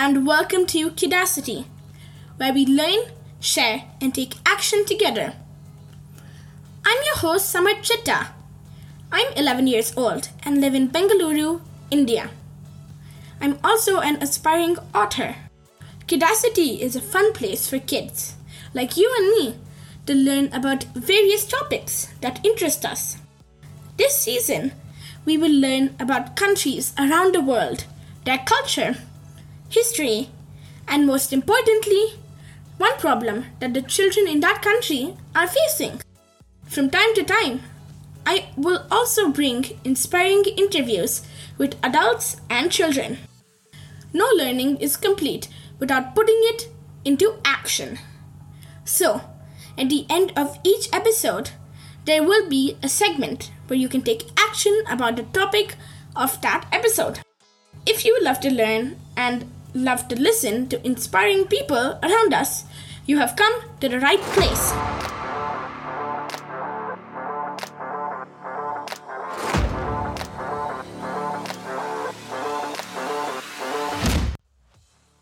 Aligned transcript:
and 0.00 0.24
welcome 0.24 0.64
to 0.64 0.90
Kidacity, 0.92 1.64
where 2.36 2.52
we 2.52 2.64
learn, 2.64 3.00
share, 3.40 3.82
and 4.00 4.14
take 4.14 4.36
action 4.46 4.84
together. 4.84 5.32
I'm 6.86 6.98
your 7.04 7.16
host, 7.16 7.52
Samarth 7.52 7.82
Chitta. 7.82 8.28
I'm 9.10 9.32
11 9.32 9.66
years 9.66 9.92
old 9.96 10.28
and 10.44 10.60
live 10.60 10.76
in 10.76 10.88
Bengaluru, 10.88 11.62
India. 11.90 12.30
I'm 13.40 13.58
also 13.64 13.98
an 13.98 14.22
aspiring 14.22 14.76
author. 14.94 15.34
Kidacity 16.06 16.80
is 16.80 16.94
a 16.94 17.00
fun 17.00 17.32
place 17.32 17.68
for 17.68 17.80
kids, 17.80 18.36
like 18.72 18.96
you 18.96 19.12
and 19.18 19.30
me, 19.30 19.58
to 20.06 20.14
learn 20.14 20.52
about 20.52 20.84
various 20.94 21.44
topics 21.44 22.10
that 22.20 22.46
interest 22.46 22.84
us. 22.86 23.16
This 23.96 24.16
season, 24.16 24.70
we 25.24 25.36
will 25.36 25.50
learn 25.50 25.96
about 25.98 26.36
countries 26.36 26.94
around 26.96 27.34
the 27.34 27.40
world, 27.40 27.86
their 28.24 28.38
culture, 28.38 28.94
history, 29.68 30.30
and 30.86 31.06
most 31.06 31.32
importantly, 31.32 32.14
one 32.78 32.96
problem 32.98 33.46
that 33.60 33.74
the 33.74 33.82
children 33.82 34.28
in 34.28 34.40
that 34.40 34.62
country 34.62 35.16
are 35.34 35.46
facing. 35.46 36.00
From 36.66 36.90
time 36.90 37.14
to 37.14 37.24
time, 37.24 37.62
I 38.24 38.50
will 38.56 38.86
also 38.90 39.30
bring 39.30 39.80
inspiring 39.84 40.44
interviews 40.56 41.22
with 41.56 41.76
adults 41.82 42.40
and 42.48 42.70
children. 42.70 43.18
No 44.12 44.26
learning 44.36 44.76
is 44.78 44.96
complete 44.96 45.48
without 45.78 46.14
putting 46.14 46.38
it 46.42 46.68
into 47.04 47.34
action. 47.44 47.98
So, 48.84 49.22
at 49.76 49.88
the 49.88 50.06
end 50.08 50.32
of 50.36 50.58
each 50.64 50.88
episode, 50.92 51.50
there 52.04 52.22
will 52.22 52.48
be 52.48 52.76
a 52.82 52.88
segment 52.88 53.50
where 53.66 53.78
you 53.78 53.88
can 53.88 54.02
take 54.02 54.30
action 54.36 54.82
about 54.88 55.16
the 55.16 55.22
topic 55.24 55.76
of 56.16 56.40
that 56.40 56.66
episode. 56.72 57.20
If 57.86 58.04
you 58.04 58.18
love 58.22 58.40
to 58.40 58.50
learn 58.50 58.96
and 59.16 59.50
love 59.84 60.08
to 60.08 60.16
listen 60.20 60.68
to 60.68 60.84
inspiring 60.86 61.46
people 61.46 61.98
around 62.02 62.34
us, 62.34 62.64
you 63.06 63.18
have 63.18 63.36
come 63.36 63.54
to 63.80 63.88
the 63.88 64.00
right 64.00 64.20
place. 64.34 64.72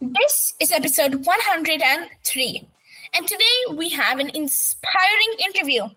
This 0.01 0.55
is 0.61 0.73
episode 0.73 1.27
103, 1.27 2.69
and 3.15 3.29
today 3.29 3.45
we 3.73 3.91
have 3.91 4.19
an 4.19 4.31
inspiring 4.35 5.33
interview 5.45 5.89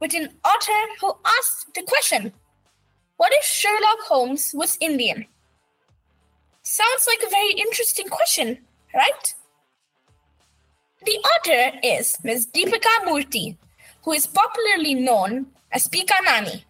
with 0.00 0.14
an 0.14 0.28
author 0.44 0.82
who 1.00 1.14
asked 1.24 1.74
the 1.74 1.82
question 1.82 2.32
What 3.16 3.32
if 3.32 3.44
Sherlock 3.44 4.00
Holmes 4.08 4.50
was 4.54 4.76
Indian? 4.80 5.26
Sounds 6.72 7.06
like 7.06 7.22
a 7.22 7.28
very 7.28 7.52
interesting 7.52 8.08
question, 8.08 8.56
right? 8.94 9.34
The 11.04 11.18
author 11.32 11.78
is 11.84 12.16
Ms. 12.24 12.46
Deepika 12.46 13.04
Murthy, 13.04 13.58
who 14.04 14.12
is 14.12 14.26
popularly 14.26 14.94
known 14.94 15.48
as 15.70 15.86
Pika 15.86 16.14
Nani. 16.24 16.64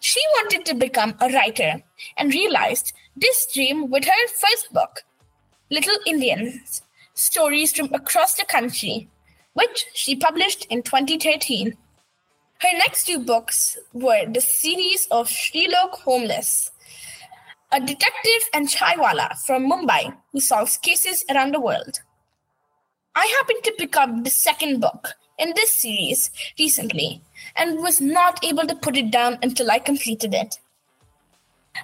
She 0.00 0.20
wanted 0.36 0.64
to 0.66 0.76
become 0.76 1.16
a 1.20 1.28
writer 1.28 1.82
and 2.16 2.32
realized 2.32 2.92
this 3.16 3.48
dream 3.52 3.90
with 3.90 4.04
her 4.04 4.28
first 4.28 4.72
book, 4.72 5.02
Little 5.72 5.98
Indians 6.06 6.82
Stories 7.14 7.72
from 7.72 7.92
Across 7.92 8.36
the 8.36 8.44
Country, 8.44 9.08
which 9.54 9.86
she 9.92 10.14
published 10.14 10.66
in 10.66 10.84
2013. 10.84 11.76
Her 12.60 12.78
next 12.78 13.06
two 13.06 13.18
books 13.18 13.76
were 13.92 14.24
the 14.24 14.40
series 14.40 15.08
of 15.10 15.26
Shrilok 15.26 15.94
Homeless, 16.04 16.70
a 17.74 17.80
detective 17.80 18.42
and 18.52 18.68
chaiwala 18.68 19.36
from 19.44 19.68
Mumbai 19.68 20.16
who 20.32 20.38
solves 20.38 20.76
cases 20.76 21.24
around 21.28 21.52
the 21.52 21.60
world. 21.60 21.98
I 23.16 23.26
happened 23.38 23.64
to 23.64 23.72
pick 23.72 23.96
up 23.96 24.22
the 24.22 24.30
second 24.30 24.80
book 24.80 25.14
in 25.38 25.52
this 25.56 25.72
series 25.72 26.30
recently 26.56 27.20
and 27.56 27.82
was 27.82 28.00
not 28.00 28.44
able 28.44 28.64
to 28.68 28.76
put 28.76 28.96
it 28.96 29.10
down 29.10 29.38
until 29.42 29.72
I 29.72 29.80
completed 29.80 30.34
it. 30.34 30.60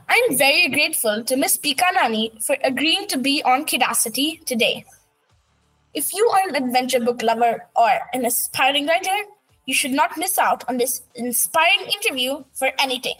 I'm 0.08 0.38
very 0.38 0.68
grateful 0.68 1.24
to 1.24 1.36
Miss 1.36 1.56
Pika 1.56 1.92
Nani 1.94 2.32
for 2.40 2.56
agreeing 2.62 3.08
to 3.08 3.18
be 3.18 3.42
on 3.42 3.66
Kidacity 3.66 4.44
today. 4.44 4.84
If 5.92 6.14
you 6.14 6.24
are 6.28 6.48
an 6.48 6.54
adventure 6.54 7.00
book 7.00 7.20
lover 7.20 7.66
or 7.74 7.90
an 8.12 8.24
aspiring 8.24 8.86
writer, 8.86 9.24
you 9.66 9.74
should 9.74 9.90
not 9.90 10.16
miss 10.16 10.38
out 10.38 10.62
on 10.68 10.78
this 10.78 11.02
inspiring 11.16 11.90
interview 11.92 12.44
for 12.52 12.70
anything. 12.78 13.16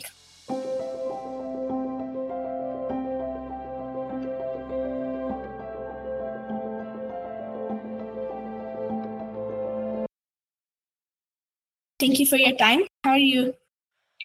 Thank 12.01 12.19
you 12.19 12.27
for 12.27 12.37
your 12.37 12.57
time. 12.57 12.85
How 13.05 13.11
are 13.11 13.19
you? 13.19 13.55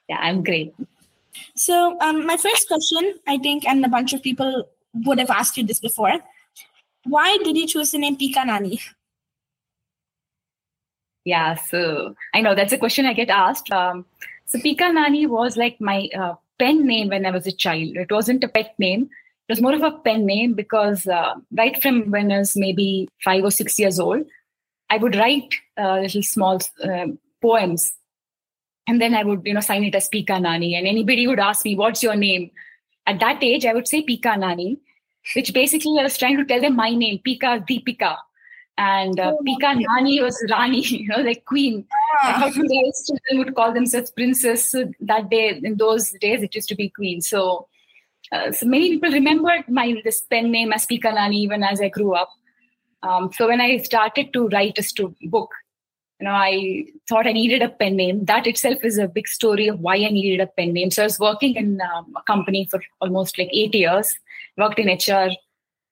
Yeah, 0.07 0.17
I'm 0.19 0.43
great. 0.43 0.73
So, 1.55 1.99
um, 1.99 2.25
my 2.25 2.37
first 2.37 2.69
question, 2.69 3.15
I 3.27 3.37
think, 3.37 3.67
and 3.67 3.83
a 3.83 3.89
bunch 3.89 4.13
of 4.13 4.23
people 4.23 4.69
would 5.05 5.19
have 5.19 5.29
asked 5.29 5.57
you 5.57 5.65
this 5.65 5.81
before. 5.81 6.13
Why 7.03 7.37
did 7.43 7.57
you 7.57 7.67
choose 7.67 7.91
the 7.91 7.97
name 7.97 8.17
Pika 8.17 8.45
Nani? 8.45 8.79
Yeah, 11.25 11.55
so 11.55 12.15
I 12.33 12.41
know 12.41 12.55
that's 12.55 12.71
a 12.71 12.77
question 12.77 13.05
I 13.05 13.13
get 13.13 13.29
asked. 13.29 13.71
Um, 13.71 14.05
so 14.45 14.57
Pika 14.59 14.93
Nani 14.93 15.25
was 15.25 15.57
like 15.57 15.81
my 15.81 16.07
uh, 16.17 16.35
pen 16.57 16.87
name 16.87 17.09
when 17.09 17.25
I 17.25 17.31
was 17.31 17.45
a 17.45 17.51
child. 17.51 17.97
It 17.97 18.11
wasn't 18.11 18.43
a 18.43 18.47
pet 18.47 18.73
name. 18.79 19.09
It 19.49 19.51
was 19.51 19.61
more 19.61 19.73
of 19.73 19.83
a 19.83 19.91
pen 19.91 20.25
name 20.25 20.53
because 20.53 21.05
uh, 21.07 21.35
right 21.51 21.81
from 21.81 22.09
when 22.09 22.31
I 22.31 22.39
was 22.39 22.55
maybe 22.55 23.09
five 23.23 23.43
or 23.43 23.51
six 23.51 23.77
years 23.77 23.99
old, 23.99 24.25
I 24.89 24.97
would 24.97 25.15
write 25.15 25.53
uh, 25.77 25.99
little 25.99 26.23
small 26.23 26.61
um, 26.83 27.19
poems 27.45 27.93
and 28.87 29.01
then 29.01 29.15
I 29.15 29.23
would, 29.23 29.41
you 29.45 29.53
know, 29.53 29.61
sign 29.61 29.83
it 29.83 29.95
as 29.95 30.09
Pika 30.09 30.39
Nani. 30.41 30.75
And 30.75 30.87
anybody 30.87 31.27
would 31.27 31.39
ask 31.39 31.65
me, 31.65 31.75
what's 31.75 32.03
your 32.03 32.15
name? 32.15 32.51
At 33.07 33.19
that 33.19 33.43
age, 33.43 33.65
I 33.65 33.73
would 33.73 33.87
say 33.87 34.03
Pika 34.03 34.37
Nani, 34.37 34.77
which 35.35 35.53
basically 35.53 35.99
I 35.99 36.03
was 36.03 36.17
trying 36.17 36.37
to 36.37 36.45
tell 36.45 36.61
them 36.61 36.75
my 36.75 36.91
name, 36.91 37.19
Pika 37.25 37.65
Deepika. 37.67 38.17
And 38.77 39.19
uh, 39.19 39.33
oh, 39.33 39.43
Pika 39.47 39.75
Nani 39.79 40.21
was 40.21 40.43
Rani, 40.51 40.81
you 40.81 41.07
know, 41.07 41.21
like 41.21 41.45
queen. 41.45 41.85
Ah. 42.23 42.33
How 42.33 42.51
children 42.51 43.37
would 43.37 43.55
call 43.55 43.73
themselves 43.73 44.11
princess. 44.11 44.69
So 44.69 44.91
that 44.99 45.29
day, 45.29 45.59
in 45.63 45.77
those 45.77 46.11
days, 46.21 46.43
it 46.43 46.53
used 46.53 46.69
to 46.69 46.75
be 46.75 46.89
queen. 46.89 47.21
So, 47.21 47.67
uh, 48.31 48.51
so 48.51 48.65
many 48.67 48.89
people 48.89 49.11
remembered 49.11 49.67
my 49.67 49.99
this 50.03 50.21
pen 50.21 50.51
name 50.51 50.73
as 50.73 50.85
Pika 50.85 51.13
Nani 51.13 51.37
even 51.37 51.63
as 51.63 51.81
I 51.81 51.89
grew 51.89 52.13
up. 52.13 52.29
Um, 53.01 53.31
so 53.33 53.47
when 53.47 53.61
I 53.61 53.77
started 53.77 54.33
to 54.33 54.47
write 54.49 54.77
a 54.77 55.07
book, 55.27 55.51
you 56.19 56.25
know, 56.25 56.31
I 56.33 56.85
thought 57.09 57.27
I 57.27 57.33
needed 57.33 57.61
a 57.61 57.69
pen 57.69 57.97
name. 57.97 58.23
That 58.25 58.47
itself 58.47 58.83
is 58.83 58.97
a 58.97 59.07
big 59.07 59.27
story 59.27 59.67
of 59.67 59.79
why 59.79 59.95
I 59.95 60.09
needed 60.09 60.39
a 60.39 60.47
pen 60.47 60.71
name. 60.73 60.91
So 60.91 61.03
I 61.03 61.05
was 61.05 61.19
working 61.19 61.55
in 61.55 61.81
um, 61.81 62.13
a 62.15 62.21
company 62.23 62.67
for 62.71 62.81
almost 63.01 63.37
like 63.37 63.49
eight 63.51 63.75
years, 63.75 64.15
worked 64.57 64.79
in 64.79 64.87
HR. 64.87 65.31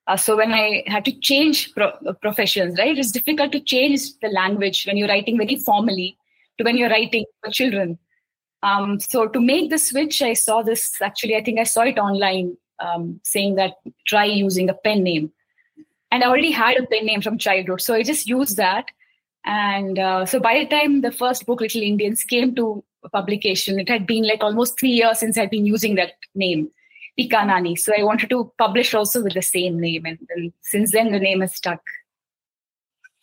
Uh, 0.07 0.17
so 0.17 0.37
when 0.37 0.53
I 0.53 0.83
had 0.87 1.03
to 1.05 1.11
change 1.19 1.73
pro- 1.73 1.97
uh, 2.07 2.13
professions, 2.13 2.77
right, 2.77 2.97
it's 2.97 3.11
difficult 3.11 3.51
to 3.51 3.59
change 3.59 4.17
the 4.21 4.29
language 4.29 4.85
when 4.85 4.95
you're 4.95 5.09
writing 5.09 5.37
very 5.37 5.57
formally 5.57 6.17
to 6.57 6.63
when 6.63 6.77
you're 6.77 6.89
writing 6.89 7.25
for 7.43 7.51
children. 7.51 7.97
Um, 8.61 9.01
so 9.01 9.27
to 9.27 9.41
make 9.41 9.69
the 9.69 9.77
switch, 9.77 10.21
I 10.21 10.33
saw 10.33 10.61
this 10.61 11.01
actually, 11.01 11.35
I 11.35 11.43
think 11.43 11.59
I 11.59 11.65
saw 11.65 11.81
it 11.81 11.97
online 11.97 12.55
um, 12.79 13.19
saying 13.23 13.55
that 13.55 13.73
try 14.07 14.23
using 14.23 14.69
a 14.69 14.73
pen 14.73 15.03
name. 15.03 15.33
And 16.11 16.23
I 16.23 16.27
already 16.27 16.51
had 16.51 16.77
a 16.77 16.85
pen 16.85 17.05
name 17.05 17.21
from 17.21 17.37
childhood. 17.37 17.81
So 17.81 17.93
I 17.93 18.03
just 18.03 18.27
used 18.27 18.55
that 18.55 18.85
and 19.45 19.99
uh, 19.99 20.25
so 20.25 20.39
by 20.39 20.59
the 20.59 20.65
time 20.65 21.01
the 21.01 21.11
first 21.11 21.45
book, 21.45 21.61
Little 21.61 21.81
Indians, 21.81 22.23
came 22.23 22.55
to 22.55 22.83
publication, 23.11 23.79
it 23.79 23.89
had 23.89 24.07
been 24.07 24.25
like 24.25 24.41
almost 24.41 24.79
three 24.79 24.91
years 24.91 25.19
since 25.19 25.37
I'd 25.37 25.49
been 25.49 25.65
using 25.65 25.95
that 25.95 26.13
name, 26.33 26.69
Pika 27.19 27.45
Nani. 27.45 27.75
So 27.75 27.93
I 27.97 28.03
wanted 28.03 28.29
to 28.29 28.51
publish 28.57 28.93
also 28.93 29.21
with 29.21 29.33
the 29.33 29.41
same 29.41 29.79
name. 29.79 30.05
And, 30.05 30.19
and 30.29 30.53
since 30.61 30.91
then, 30.91 31.11
the 31.11 31.19
name 31.19 31.41
has 31.41 31.55
stuck. 31.55 31.81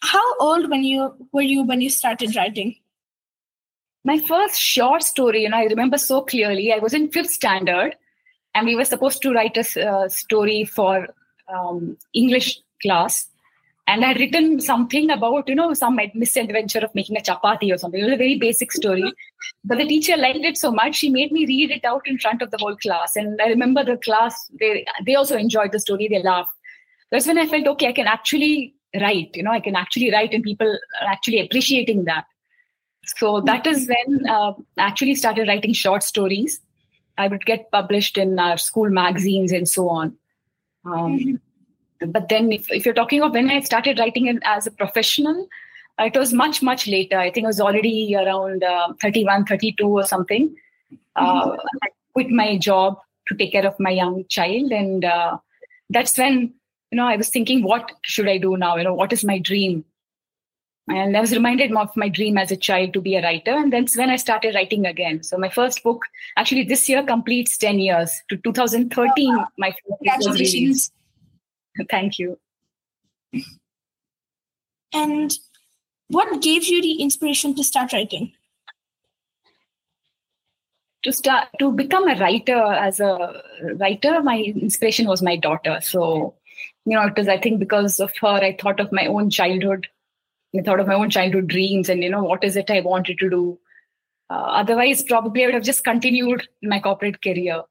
How 0.02 0.38
old 0.38 0.70
when 0.70 0.84
you 0.84 1.14
were 1.32 1.42
you 1.42 1.62
when 1.62 1.80
you 1.80 1.90
started 1.90 2.36
writing? 2.36 2.76
My 4.04 4.18
first 4.18 4.58
short 4.58 5.02
story, 5.02 5.42
you 5.42 5.50
know, 5.50 5.58
I 5.58 5.64
remember 5.64 5.98
so 5.98 6.22
clearly. 6.22 6.72
I 6.72 6.78
was 6.78 6.94
in 6.94 7.10
fifth 7.10 7.30
standard, 7.30 7.96
and 8.54 8.66
we 8.66 8.76
were 8.76 8.86
supposed 8.86 9.20
to 9.22 9.32
write 9.32 9.56
a 9.58 9.90
uh, 9.90 10.08
story 10.08 10.64
for 10.64 11.08
um, 11.54 11.98
English 12.14 12.60
class 12.82 13.29
and 13.90 14.04
I'd 14.04 14.20
written 14.20 14.60
something 14.60 15.10
about, 15.10 15.48
you 15.48 15.54
know, 15.56 15.74
some 15.74 15.98
misadventure 16.14 16.78
of 16.78 16.94
making 16.94 17.16
a 17.16 17.20
chapati 17.20 17.74
or 17.74 17.78
something. 17.78 18.00
It 18.00 18.04
was 18.04 18.12
a 18.12 18.16
very 18.16 18.38
basic 18.38 18.70
story. 18.70 19.12
But 19.64 19.78
the 19.78 19.86
teacher 19.86 20.16
liked 20.16 20.44
it 20.50 20.56
so 20.56 20.70
much, 20.70 20.94
she 20.96 21.08
made 21.08 21.32
me 21.32 21.44
read 21.44 21.72
it 21.72 21.84
out 21.84 22.06
in 22.06 22.16
front 22.18 22.40
of 22.40 22.52
the 22.52 22.58
whole 22.58 22.76
class. 22.76 23.16
And 23.16 23.42
I 23.42 23.48
remember 23.48 23.82
the 23.84 23.96
class, 23.96 24.48
they, 24.60 24.86
they 25.04 25.16
also 25.16 25.36
enjoyed 25.36 25.72
the 25.72 25.80
story, 25.80 26.06
they 26.06 26.22
laughed. 26.22 26.52
That's 27.10 27.26
when 27.26 27.38
I 27.38 27.48
felt, 27.48 27.66
okay, 27.66 27.88
I 27.88 27.92
can 27.92 28.06
actually 28.06 28.74
write, 29.00 29.34
you 29.34 29.42
know, 29.42 29.50
I 29.50 29.60
can 29.60 29.74
actually 29.74 30.12
write 30.12 30.32
and 30.32 30.44
people 30.44 30.68
are 30.68 31.08
actually 31.08 31.40
appreciating 31.40 32.04
that. 32.04 32.26
So 33.16 33.40
that 33.40 33.66
is 33.66 33.88
when 33.88 34.28
uh, 34.28 34.52
I 34.78 34.82
actually 34.86 35.16
started 35.16 35.48
writing 35.48 35.72
short 35.72 36.04
stories. 36.04 36.60
I 37.18 37.26
would 37.26 37.44
get 37.44 37.72
published 37.72 38.18
in 38.18 38.38
our 38.38 38.56
school 38.56 38.88
magazines 38.88 39.50
and 39.50 39.68
so 39.68 39.88
on. 39.88 40.16
Um, 40.84 41.18
mm-hmm 41.18 41.34
but 42.06 42.28
then 42.28 42.52
if, 42.52 42.70
if 42.70 42.84
you're 42.84 42.94
talking 42.94 43.22
of 43.22 43.32
when 43.32 43.50
I 43.50 43.60
started 43.60 43.98
writing 43.98 44.38
as 44.44 44.66
a 44.66 44.70
professional, 44.70 45.48
uh, 45.98 46.04
it 46.04 46.16
was 46.16 46.32
much, 46.32 46.62
much 46.62 46.86
later. 46.86 47.18
I 47.18 47.30
think 47.30 47.44
it 47.44 47.48
was 47.48 47.60
already 47.60 48.14
around 48.16 48.64
uh, 48.64 48.94
31, 49.00 49.44
32 49.46 49.86
or 49.86 50.04
something. 50.04 50.54
Uh, 51.16 51.50
mm-hmm. 51.50 51.60
I 51.82 51.88
quit 52.14 52.30
my 52.30 52.56
job 52.56 52.98
to 53.28 53.36
take 53.36 53.52
care 53.52 53.66
of 53.66 53.78
my 53.78 53.90
young 53.90 54.24
child. 54.28 54.72
And 54.72 55.04
uh, 55.04 55.38
that's 55.90 56.16
when, 56.16 56.54
you 56.90 56.96
know, 56.96 57.06
I 57.06 57.16
was 57.16 57.28
thinking, 57.28 57.62
what 57.62 57.92
should 58.02 58.28
I 58.28 58.38
do 58.38 58.56
now? 58.56 58.76
You 58.76 58.84
know, 58.84 58.94
what 58.94 59.12
is 59.12 59.24
my 59.24 59.38
dream? 59.38 59.84
And 60.88 61.16
I 61.16 61.20
was 61.20 61.32
reminded 61.32 61.74
of 61.76 61.96
my 61.96 62.08
dream 62.08 62.36
as 62.36 62.50
a 62.50 62.56
child 62.56 62.94
to 62.94 63.00
be 63.00 63.14
a 63.14 63.22
writer. 63.22 63.52
And 63.52 63.72
that's 63.72 63.96
when 63.96 64.10
I 64.10 64.16
started 64.16 64.54
writing 64.54 64.86
again. 64.86 65.22
So 65.22 65.36
my 65.36 65.48
first 65.48 65.84
book, 65.84 66.02
actually 66.36 66.64
this 66.64 66.88
year 66.88 67.02
completes 67.04 67.56
10 67.58 67.78
years. 67.78 68.10
To 68.30 68.36
2013, 68.38 69.36
oh, 69.36 69.44
my 69.56 69.70
first 69.70 69.84
book 69.86 69.98
was 70.02 70.28
released. 70.30 70.92
Thank 71.88 72.18
you. 72.18 72.38
And 74.92 75.32
what 76.08 76.42
gave 76.42 76.64
you 76.64 76.82
the 76.82 77.00
inspiration 77.02 77.54
to 77.54 77.64
start 77.64 77.92
writing? 77.92 78.32
To 81.04 81.12
start 81.12 81.48
to 81.58 81.72
become 81.72 82.08
a 82.08 82.18
writer 82.18 82.60
as 82.60 83.00
a 83.00 83.42
writer, 83.76 84.22
my 84.22 84.38
inspiration 84.38 85.06
was 85.06 85.22
my 85.22 85.36
daughter. 85.36 85.78
So, 85.80 86.34
you 86.84 86.96
know, 86.96 87.06
it 87.06 87.16
was 87.16 87.28
I 87.28 87.38
think 87.38 87.58
because 87.58 88.00
of 88.00 88.12
her, 88.20 88.28
I 88.28 88.56
thought 88.60 88.80
of 88.80 88.92
my 88.92 89.06
own 89.06 89.30
childhood. 89.30 89.86
I 90.58 90.62
thought 90.62 90.80
of 90.80 90.88
my 90.88 90.94
own 90.94 91.08
childhood 91.08 91.46
dreams 91.46 91.88
and 91.88 92.02
you 92.02 92.10
know 92.10 92.24
what 92.24 92.42
is 92.42 92.56
it 92.56 92.70
I 92.70 92.80
wanted 92.80 93.18
to 93.20 93.30
do. 93.30 93.58
Uh, 94.28 94.62
otherwise, 94.62 95.02
probably 95.04 95.44
I 95.44 95.46
would 95.46 95.54
have 95.54 95.64
just 95.64 95.84
continued 95.84 96.48
my 96.62 96.80
corporate 96.80 97.22
career. 97.22 97.62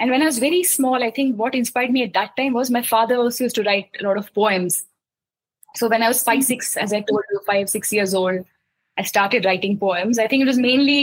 And 0.00 0.10
when 0.10 0.22
I 0.22 0.26
was 0.26 0.38
very 0.38 0.62
small, 0.62 1.02
I 1.02 1.10
think 1.10 1.36
what 1.36 1.54
inspired 1.54 1.90
me 1.90 2.04
at 2.04 2.12
that 2.12 2.36
time 2.36 2.52
was 2.52 2.70
my 2.70 2.82
father 2.82 3.16
also 3.16 3.44
used 3.44 3.56
to 3.56 3.64
write 3.64 3.90
a 3.98 4.04
lot 4.04 4.16
of 4.16 4.32
poems. 4.32 4.84
So 5.74 5.88
when 5.88 6.02
I 6.02 6.08
was 6.08 6.22
five, 6.22 6.44
six, 6.44 6.76
as 6.76 6.92
I 6.92 7.00
told 7.00 7.22
you, 7.32 7.40
five, 7.46 7.68
six 7.68 7.92
years 7.92 8.14
old, 8.14 8.44
I 8.96 9.02
started 9.02 9.44
writing 9.44 9.78
poems. 9.78 10.18
I 10.18 10.26
think 10.28 10.42
it 10.42 10.46
was 10.46 10.58
mainly, 10.58 11.00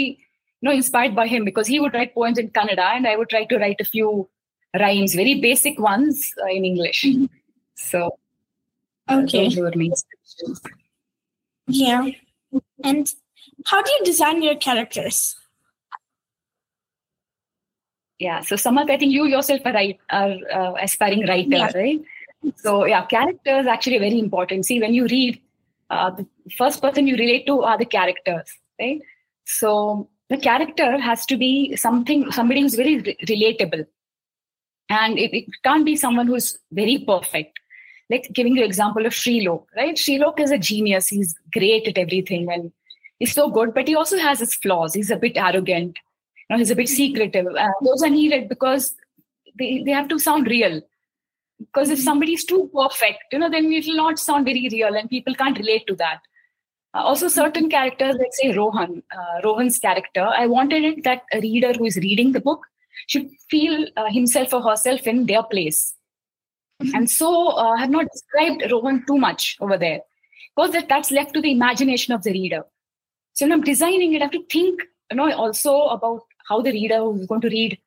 you 0.62 0.70
know, 0.70 0.72
inspired 0.72 1.16
by 1.16 1.28
him 1.28 1.46
because 1.46 1.68
he 1.68 1.80
would 1.80 1.94
write 1.94 2.14
poems 2.14 2.38
in 2.38 2.50
Kannada 2.50 2.96
and 2.96 3.08
I 3.08 3.16
would 3.16 3.30
try 3.30 3.46
to 3.46 3.58
write 3.58 3.80
a 3.80 3.86
few 3.86 4.30
rhymes, 4.80 5.14
very 5.14 5.40
basic 5.42 5.80
ones 5.80 6.34
uh, 6.42 6.48
in 6.48 6.66
English. 6.66 7.04
Mm-hmm. 7.04 7.26
So 7.76 8.18
okay. 9.10 9.50
those 9.50 9.58
were 9.58 9.72
my 9.76 9.90
Yeah. 11.68 12.10
And 12.84 13.14
how 13.66 13.82
do 13.82 13.92
you 13.92 14.06
design 14.06 14.42
your 14.42 14.56
characters? 14.56 15.36
Yeah 18.20 18.42
so 18.42 18.56
Samarth, 18.56 18.90
i 18.90 18.98
think 18.98 19.12
you 19.12 19.26
yourself 19.26 19.62
are 19.66 19.74
right 19.74 20.00
are 20.10 20.36
uh, 20.54 20.74
aspiring 20.82 21.26
writer 21.28 21.50
yeah. 21.50 21.72
right? 21.76 22.02
So 22.58 22.86
yeah 22.86 23.06
characters 23.06 23.66
actually 23.66 23.98
very 23.98 24.20
important. 24.20 24.66
See 24.66 24.80
when 24.80 24.94
you 24.94 25.08
read 25.08 25.42
uh, 25.90 26.12
the 26.12 26.28
first 26.58 26.82
person 26.82 27.08
you 27.08 27.16
relate 27.16 27.46
to 27.48 27.64
are 27.64 27.78
the 27.78 27.86
characters 27.86 28.58
right? 28.80 29.02
So 29.46 30.10
the 30.30 30.38
character 30.38 31.00
has 31.00 31.26
to 31.28 31.38
be 31.38 31.76
something 31.76 32.32
somebody 32.32 32.62
who's 32.62 32.76
very 32.76 32.98
re- 32.98 33.18
relatable. 33.28 33.86
And 34.90 35.18
it, 35.18 35.36
it, 35.36 35.46
can't 35.64 35.86
be 35.86 35.96
someone 35.96 36.28
who's 36.28 36.58
very 36.72 37.00
perfect. 37.00 37.60
Like 38.10 38.30
giving 38.34 38.56
you 38.56 38.64
example 38.64 39.06
of 39.06 39.16
Sherlock, 39.16 39.68
right? 39.76 39.98
Sherlock 39.98 40.40
is 40.40 40.52
a 40.52 40.60
genius. 40.60 41.08
He's 41.08 41.36
great 41.52 41.88
at 41.88 41.98
everything 41.98 42.52
and 42.52 42.72
he's 43.18 43.34
so 43.34 43.50
good 43.50 43.74
but 43.74 43.88
he 43.88 43.96
also 43.96 44.18
has 44.18 44.40
his 44.40 44.54
flaws. 44.54 44.94
He's 44.94 45.10
a 45.10 45.16
bit 45.16 45.38
arrogant 45.38 45.98
know, 46.50 46.58
he's 46.58 46.72
a 46.72 46.76
bit 46.76 46.90
secretive. 46.90 47.48
Uh, 47.48 47.70
those 47.84 48.04
are 48.04 48.10
needed 48.10 48.50
because 48.50 48.96
they, 49.58 49.84
they 49.84 49.92
have 49.92 50.08
to 50.10 50.20
sound 50.20 50.48
real. 50.48 50.82
Because 51.60 51.90
if 51.90 52.00
somebody's 52.00 52.44
too 52.44 52.70
perfect, 52.74 53.24
you 53.32 53.40
know, 53.40 53.50
then 53.50 53.72
it 53.72 53.86
will 53.88 53.96
not 53.96 54.20
sound 54.20 54.46
very 54.46 54.68
real 54.72 54.94
and 54.96 55.10
people 55.10 55.34
can't 55.34 55.58
relate 55.58 55.88
to 55.88 55.96
that. 55.96 56.20
Uh, 56.94 57.04
also, 57.04 57.28
certain 57.28 57.70
characters, 57.70 58.16
like 58.18 58.32
say 58.32 58.54
Rohan, 58.54 59.04
uh, 59.16 59.42
Rohan's 59.44 59.80
character, 59.80 60.22
I 60.22 60.48
wanted 60.48 60.84
it 60.84 61.04
that 61.04 61.24
a 61.34 61.42
reader 61.42 61.74
who 61.74 61.86
is 61.86 61.98
reading 61.98 62.32
the 62.32 62.40
book 62.40 62.66
should 63.08 63.30
feel 63.50 63.88
uh, 63.98 64.10
himself 64.10 64.54
or 64.54 64.62
herself 64.62 65.06
in 65.06 65.26
their 65.26 65.44
place. 65.44 65.94
Mm-hmm. 66.82 66.96
And 66.96 67.10
so 67.10 67.50
uh, 67.50 67.74
I 67.74 67.82
have 67.82 67.90
not 67.90 68.08
described 68.12 68.72
Rohan 68.72 69.06
too 69.06 69.18
much 69.18 69.58
over 69.60 69.78
there 69.78 70.02
because 70.56 70.72
that, 70.72 70.90
that's 70.90 71.12
left 71.12 71.34
to 71.34 71.42
the 71.42 71.52
imagination 71.52 72.14
of 72.14 72.24
the 72.24 72.32
reader. 72.32 72.64
So 73.34 73.46
when 73.46 73.54
I'm 73.54 73.62
designing 73.62 74.14
it, 74.14 74.22
I 74.22 74.26
have 74.26 74.32
to 74.32 74.46
think 74.50 74.82
you 75.12 75.18
know 75.18 75.32
also 75.34 75.88
about 75.88 76.22
how 76.48 76.62
the 76.62 76.72
reader 76.72 77.00
who's 77.00 77.28
going 77.28 77.42
to 77.42 77.50
read 77.50 77.78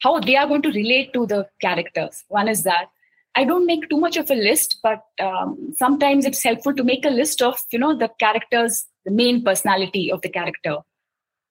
how 0.00 0.20
they 0.20 0.36
are 0.36 0.46
going 0.46 0.62
to 0.62 0.70
relate 0.70 1.12
to 1.12 1.26
the 1.26 1.48
characters. 1.60 2.24
One 2.28 2.48
is 2.48 2.62
that. 2.62 2.86
I 3.34 3.44
don't 3.44 3.66
make 3.66 3.88
too 3.88 3.98
much 3.98 4.16
of 4.16 4.30
a 4.30 4.34
list 4.34 4.78
but 4.82 5.02
um, 5.20 5.74
sometimes 5.76 6.24
it's 6.24 6.42
helpful 6.42 6.74
to 6.74 6.82
make 6.82 7.04
a 7.04 7.10
list 7.10 7.40
of 7.40 7.58
you 7.70 7.78
know 7.78 7.96
the 7.96 8.10
characters 8.18 8.86
the 9.04 9.12
main 9.12 9.44
personality 9.44 10.10
of 10.10 10.22
the 10.22 10.28
character. 10.28 10.78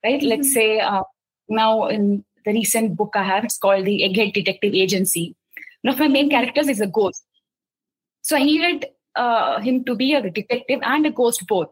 Right? 0.03 0.19
Mm-hmm. 0.19 0.27
let's 0.27 0.53
say 0.53 0.79
uh, 0.79 1.03
now 1.49 1.87
in 1.87 2.25
the 2.45 2.53
recent 2.53 2.95
book 2.95 3.13
i 3.15 3.23
have 3.23 3.43
it's 3.43 3.57
called 3.57 3.85
the 3.85 4.01
egghead 4.01 4.33
detective 4.33 4.73
agency. 4.73 5.35
One 5.81 5.93
of 5.93 5.99
my 5.99 6.07
main 6.07 6.29
characters 6.29 6.67
is 6.67 6.81
a 6.81 6.87
ghost. 6.87 7.23
So 8.21 8.35
i 8.35 8.43
needed 8.43 8.87
uh, 9.15 9.59
him 9.61 9.83
to 9.85 9.95
be 9.95 10.13
a 10.13 10.29
detective 10.29 10.79
and 10.83 11.05
a 11.05 11.11
ghost 11.11 11.47
both 11.47 11.69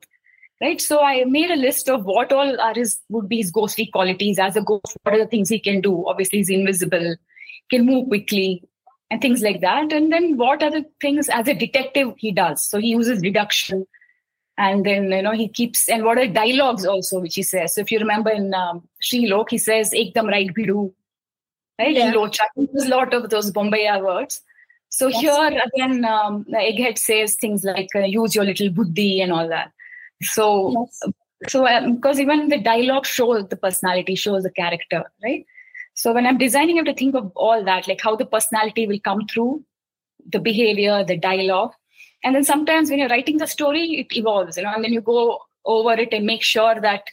right? 0.61 0.79
So 0.81 1.01
i 1.01 1.23
made 1.25 1.51
a 1.51 1.55
list 1.55 1.89
of 1.89 2.05
what 2.05 2.31
all 2.31 2.59
are 2.59 2.73
his 2.73 2.97
would 3.09 3.27
be 3.29 3.37
his 3.37 3.51
ghostly 3.51 3.87
qualities 3.87 4.39
as 4.39 4.55
a 4.55 4.61
ghost. 4.61 4.97
What 5.03 5.15
are 5.15 5.19
the 5.19 5.27
things 5.27 5.49
he 5.49 5.59
can 5.59 5.81
do? 5.81 6.07
Obviously 6.07 6.39
he's 6.39 6.49
invisible. 6.49 7.15
Can 7.69 7.85
move 7.85 8.07
quickly 8.07 8.63
and 9.09 9.21
things 9.21 9.41
like 9.41 9.61
that. 9.61 9.91
And 9.91 10.11
then 10.11 10.37
what 10.37 10.63
are 10.63 10.71
the 10.71 10.85
things 11.01 11.29
as 11.29 11.47
a 11.47 11.53
detective 11.53 12.13
he 12.17 12.31
does? 12.31 12.63
So 12.63 12.79
he 12.79 12.89
uses 12.89 13.21
deduction 13.21 13.85
and 14.57 14.85
then 14.85 15.11
you 15.11 15.21
know 15.21 15.33
he 15.33 15.49
keeps 15.49 15.89
and 15.89 16.05
what 16.05 16.17
are 16.17 16.27
dialogues 16.27 16.85
also 16.85 17.19
which 17.19 17.35
he 17.35 17.43
says. 17.43 17.75
So 17.75 17.81
if 17.81 17.91
you 17.91 17.99
remember 17.99 18.29
in 18.29 18.53
um, 18.53 18.87
Shrilok 19.03 19.49
he 19.49 19.57
says 19.57 19.91
ekdam 19.91 20.27
right 20.27 20.53
bidu 20.53 20.93
right? 21.79 21.95
Yeah. 21.95 22.13
there's 22.55 22.85
a 22.85 22.89
lot 22.89 23.13
of 23.13 23.29
those 23.29 23.51
bombay 23.51 23.89
words. 24.01 24.41
So 24.89 25.07
yes. 25.07 25.21
here 25.21 25.61
again 25.65 26.05
um, 26.05 26.45
egghead 26.45 26.97
says 26.97 27.35
things 27.35 27.65
like 27.65 27.89
uh, 27.95 27.99
use 27.99 28.33
your 28.33 28.45
little 28.45 28.69
buddhi 28.69 29.21
and 29.21 29.33
all 29.33 29.49
that 29.49 29.71
so, 30.21 30.87
yes. 31.01 31.13
so 31.47 31.67
um, 31.67 31.95
because 31.95 32.19
even 32.19 32.49
the 32.49 32.59
dialogue 32.59 33.05
shows 33.05 33.47
the 33.47 33.55
personality, 33.55 34.15
shows 34.15 34.43
the 34.43 34.51
character, 34.51 35.03
right? 35.23 35.45
So 35.93 36.13
when 36.13 36.25
I'm 36.25 36.37
designing, 36.37 36.75
I 36.75 36.79
have 36.79 36.85
to 36.85 36.93
think 36.93 37.15
of 37.15 37.31
all 37.35 37.63
that, 37.63 37.87
like 37.87 38.01
how 38.01 38.15
the 38.15 38.25
personality 38.25 38.87
will 38.87 38.99
come 38.99 39.27
through, 39.27 39.63
the 40.31 40.39
behavior, 40.39 41.03
the 41.03 41.17
dialogue, 41.17 41.71
and 42.23 42.35
then 42.35 42.43
sometimes 42.43 42.89
when 42.89 42.99
you're 42.99 43.09
writing 43.09 43.37
the 43.37 43.47
story, 43.47 43.99
it 43.99 44.17
evolves, 44.17 44.57
you 44.57 44.63
know, 44.63 44.73
and 44.73 44.83
then 44.83 44.91
you 44.91 45.01
go 45.01 45.39
over 45.63 45.93
it 45.93 46.11
and 46.11 46.25
make 46.25 46.43
sure 46.43 46.79
that 46.81 47.03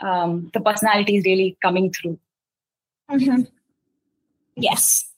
um, 0.00 0.50
the 0.54 0.60
personality 0.60 1.16
is 1.16 1.24
really 1.24 1.58
coming 1.62 1.92
through. 1.92 2.18
Mm-hmm. 3.10 3.42
Yes. 4.56 5.10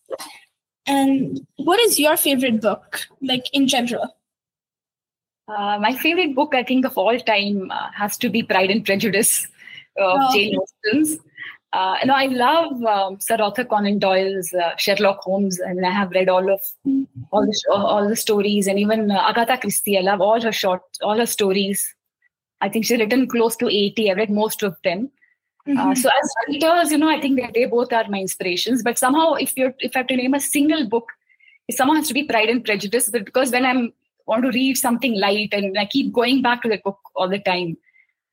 And 0.87 1.47
what 1.57 1.79
is 1.81 1.99
your 1.99 2.17
favorite 2.17 2.61
book, 2.61 3.07
like 3.21 3.47
in 3.53 3.69
general? 3.69 4.17
Uh, 5.49 5.79
my 5.81 5.95
favorite 5.95 6.35
book, 6.35 6.55
I 6.55 6.63
think, 6.63 6.85
of 6.87 6.97
all 6.97 7.19
time 7.19 7.71
uh, 7.71 7.91
has 7.95 8.17
to 8.19 8.31
be 8.31 8.43
Pride 8.43 8.71
and 8.71 8.85
Prejudice 8.85 9.47
of 9.99 10.19
oh. 10.21 10.35
Jane 10.35 10.57
Austen's. 10.57 11.19
Uh, 11.73 11.97
you 12.03 12.07
know, 12.07 12.15
I 12.15 12.27
love 12.27 12.83
um, 12.85 13.19
Sir 13.19 13.37
Arthur 13.37 13.65
Conan 13.65 13.99
Doyle's 13.99 14.53
uh, 14.53 14.77
Sherlock 14.77 15.21
Holmes, 15.21 15.59
and 15.59 15.85
I 15.87 15.91
have 15.91 16.11
read 16.11 16.29
all 16.29 16.53
of 16.53 16.61
all 17.31 17.47
the 17.47 17.63
all 17.71 18.07
the 18.07 18.17
stories, 18.17 18.67
and 18.67 18.79
even 18.79 19.11
uh, 19.11 19.23
Agatha 19.27 19.57
Christie. 19.57 19.97
I 19.97 20.03
love 20.03 20.21
all 20.21 20.41
her 20.43 20.53
short, 20.53 20.83
all 21.03 21.17
her 21.17 21.27
stories. 21.27 21.83
I 22.61 22.69
think 22.69 22.85
she's 22.85 22.99
written 22.99 23.27
close 23.27 23.57
to 23.57 23.69
eighty. 23.69 24.11
I've 24.11 24.19
read 24.19 24.31
most 24.31 24.63
of 24.63 24.77
them. 24.85 25.11
Uh, 25.67 25.71
mm-hmm. 25.71 25.95
so 25.95 26.11
as 26.11 26.35
writers, 26.49 26.93
you 26.93 26.99
know, 26.99 27.09
I 27.09 27.21
think 27.21 27.41
that 27.41 27.55
they 27.55 27.65
both 27.65 27.93
are 27.93 28.07
my 28.09 28.21
inspirations. 28.21 28.83
But 28.83 28.99
somehow, 28.99 29.35
if 29.35 29.57
you're 29.57 29.73
if 29.79 29.97
I 29.97 30.01
have 30.01 30.09
to 30.09 30.17
name 30.17 30.35
a 30.35 30.41
single 30.41 30.87
book, 30.87 31.11
it 31.69 31.77
somehow 31.77 31.95
has 31.95 32.09
to 32.09 32.15
be 32.15 32.25
Pride 32.25 32.51
and 32.51 32.63
Prejudice. 32.63 33.09
But 33.11 33.25
because 33.25 33.51
when 33.51 33.65
I'm 33.65 33.95
want 34.27 34.45
to 34.45 34.51
read 34.51 34.77
something 34.77 35.19
light 35.19 35.51
and 35.53 35.79
I 35.79 35.87
keep 35.87 36.13
going 36.13 36.43
back 36.43 36.63
to 36.63 36.69
the 36.69 36.79
book 36.79 36.99
all 37.15 37.29
the 37.29 37.39
time. 37.39 37.77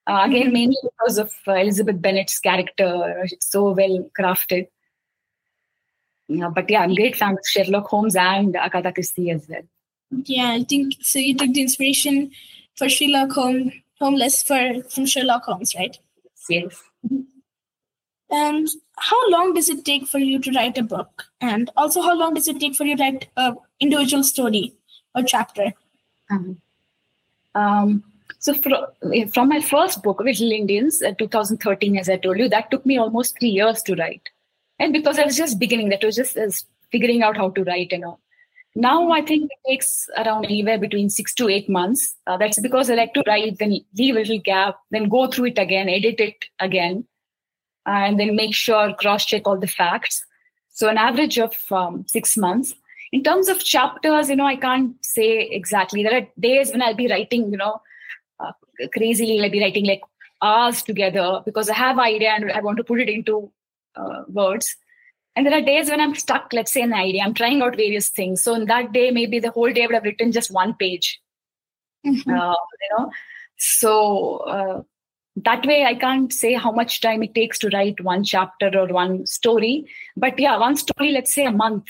Uh, 0.08 0.24
again, 0.26 0.46
mm-hmm. 0.46 0.54
mainly 0.54 0.78
because 0.84 1.18
of 1.18 1.32
uh, 1.48 1.54
Elizabeth 1.54 2.02
Bennet's 2.02 2.40
character. 2.40 3.24
It's 3.26 3.50
so 3.52 3.72
well 3.72 4.10
crafted. 4.18 4.68
Yeah, 6.28 6.50
but 6.50 6.70
yeah, 6.70 6.82
I'm 6.82 6.96
great 6.96 7.16
fan 7.16 7.34
of 7.34 7.40
Sherlock 7.46 7.88
Holmes 7.88 8.16
and 8.16 8.56
Agatha 8.56 8.92
Christie 8.92 9.32
as 9.32 9.48
well. 9.50 9.64
Yeah, 10.26 10.52
I 10.52 10.64
think 10.64 10.94
so. 11.02 11.20
You 11.20 11.36
took 11.36 11.54
the 11.54 11.62
inspiration 11.62 12.32
for 12.76 12.90
Sherlock 12.90 13.32
Holmes, 13.32 13.74
Homeless 14.00 14.42
for 14.44 14.82
from 14.90 15.06
Sherlock 15.06 15.44
Holmes, 15.44 15.76
right? 15.76 15.98
Yes. 16.50 16.82
And 18.32 18.68
how 18.98 19.30
long 19.30 19.54
does 19.54 19.70
it 19.70 19.84
take 19.84 20.08
for 20.08 20.20
you 20.20 20.40
to 20.40 20.52
write 20.52 20.78
a 20.78 20.84
book? 20.84 21.26
And 21.42 21.70
also, 21.76 22.02
how 22.02 22.16
long 22.16 22.36
does 22.36 22.48
it 22.48 22.60
take 22.60 22.76
for 22.76 22.86
you 22.86 22.96
to 22.96 23.04
write 23.04 23.28
an 23.36 23.58
individual 23.80 24.24
story? 24.24 24.74
A 25.16 25.24
chapter? 25.24 25.74
Um, 26.30 26.62
um, 27.56 28.04
so 28.40 28.54
from 28.54 29.50
my 29.50 29.62
first 29.62 30.04
book, 30.04 30.20
Little 30.22 30.52
Indians, 30.52 31.02
uh, 31.02 31.14
2013, 31.18 31.98
as 31.98 32.10
I 32.10 32.18
told 32.18 32.38
you, 32.38 32.48
that 32.50 32.72
took 32.72 32.86
me 32.86 32.98
almost 32.98 33.38
three 33.40 33.50
years 33.50 33.82
to 33.84 33.96
write. 33.96 34.30
And 34.80 34.94
because 34.94 35.20
I 35.20 35.26
was 35.26 35.36
just 35.36 35.60
beginning, 35.60 35.90
that 35.90 36.04
was 36.04 36.16
just 36.16 36.38
as 36.38 36.66
figuring 36.92 37.22
out 37.22 37.36
how 37.36 37.50
to 37.50 37.64
write 37.64 37.92
and 37.92 38.06
all. 38.06 38.20
Now 38.76 39.12
I 39.12 39.22
think 39.22 39.52
it 39.52 39.70
takes 39.70 40.08
around 40.16 40.46
anywhere 40.46 40.78
between 40.78 41.10
six 41.10 41.34
to 41.36 41.50
eight 41.50 41.70
months. 41.70 42.16
Uh, 42.28 42.38
that's 42.38 42.60
because 42.60 42.90
I 42.90 42.96
like 42.96 43.14
to 43.16 43.24
write, 43.28 43.58
then 43.58 43.80
leave 43.98 44.16
a 44.16 44.20
little 44.20 44.40
gap, 44.40 44.80
then 44.92 45.10
go 45.10 45.28
through 45.28 45.48
it 45.48 45.60
again, 45.60 45.90
edit 45.90 46.20
it 46.20 46.46
again, 46.60 47.06
and 47.86 48.20
then 48.20 48.36
make 48.36 48.56
sure 48.56 48.94
cross 48.94 49.26
check 49.26 49.48
all 49.48 49.58
the 49.58 49.68
facts. 49.68 50.24
So 50.70 50.88
an 50.88 50.98
average 50.98 51.40
of 51.40 51.54
um, 51.72 52.06
six 52.08 52.38
months. 52.38 52.74
In 53.12 53.24
terms 53.24 53.48
of 53.50 53.64
chapters, 53.64 54.30
you 54.30 54.36
know, 54.36 54.46
I 54.46 54.56
can't 54.56 54.94
say 55.04 55.42
exactly. 55.42 56.04
There 56.04 56.16
are 56.16 56.28
days 56.40 56.72
when 56.72 56.82
I'll 56.82 56.96
be 56.96 57.08
writing, 57.08 57.52
you 57.52 57.58
know, 57.58 57.82
uh, 58.40 58.52
crazily, 58.94 59.42
I'll 59.42 59.50
be 59.50 59.62
writing 59.62 59.86
like 59.86 60.02
hours 60.42 60.84
together 60.84 61.42
because 61.46 61.70
I 61.70 61.74
have 61.74 62.00
idea 62.00 62.30
and 62.30 62.52
I 62.52 62.62
want 62.62 62.78
to 62.78 62.84
put 62.84 63.02
it 63.02 63.10
into 63.10 63.52
uh, 63.96 64.24
words 64.28 64.76
and 65.40 65.46
there 65.46 65.58
are 65.58 65.62
days 65.62 65.90
when 65.90 66.02
I'm 66.02 66.16
stuck, 66.16 66.52
let's 66.52 66.74
say, 66.74 66.82
an 66.82 66.94
idea. 66.94 67.24
I'm 67.24 67.34
trying 67.34 67.62
out 67.62 67.78
various 67.78 68.10
things. 68.10 68.44
So 68.44 68.56
in 68.56 68.66
that 68.66 68.92
day, 68.92 69.10
maybe 69.10 69.40
the 69.40 69.52
whole 69.52 69.72
day 69.72 69.84
I 69.84 69.86
would 69.86 69.96
have 69.96 70.04
written 70.04 70.34
just 70.34 70.52
one 70.52 70.74
page. 70.74 71.18
Mm-hmm. 72.06 72.30
Uh, 72.30 72.52
you 72.52 72.98
know, 72.98 73.10
so 73.58 74.38
uh, 74.40 74.82
that 75.38 75.66
way 75.66 75.86
I 75.86 75.96
can't 75.96 76.34
say 76.34 76.56
how 76.56 76.72
much 76.72 77.00
time 77.00 77.24
it 77.24 77.36
takes 77.36 77.58
to 77.60 77.70
write 77.70 78.02
one 78.02 78.26
chapter 78.26 78.70
or 78.78 78.88
one 78.88 79.26
story. 79.26 79.86
But 80.18 80.38
yeah, 80.38 80.58
one 80.58 80.76
story, 80.76 81.12
let's 81.12 81.34
say 81.34 81.46
a 81.46 81.52
month, 81.52 81.86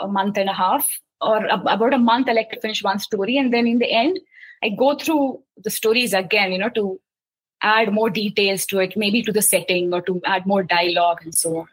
a 0.00 0.08
month 0.08 0.36
and 0.36 0.48
a 0.48 0.52
half, 0.54 0.88
or 1.20 1.46
about 1.46 1.94
a 1.94 1.98
month, 1.98 2.28
I 2.28 2.32
like 2.32 2.50
to 2.50 2.60
finish 2.60 2.82
one 2.82 2.98
story, 2.98 3.36
and 3.36 3.52
then 3.52 3.66
in 3.66 3.78
the 3.78 3.90
end, 3.90 4.18
I 4.62 4.70
go 4.70 4.96
through 4.96 5.42
the 5.56 5.70
stories 5.70 6.12
again. 6.12 6.52
You 6.52 6.58
know, 6.58 6.70
to 6.70 7.00
add 7.62 7.92
more 7.92 8.10
details 8.10 8.66
to 8.66 8.80
it, 8.80 8.96
maybe 8.96 9.22
to 9.22 9.32
the 9.32 9.42
setting 9.42 9.92
or 9.94 10.02
to 10.02 10.20
add 10.24 10.46
more 10.46 10.62
dialogue 10.62 11.20
and 11.22 11.34
so 11.34 11.58
on. 11.58 11.68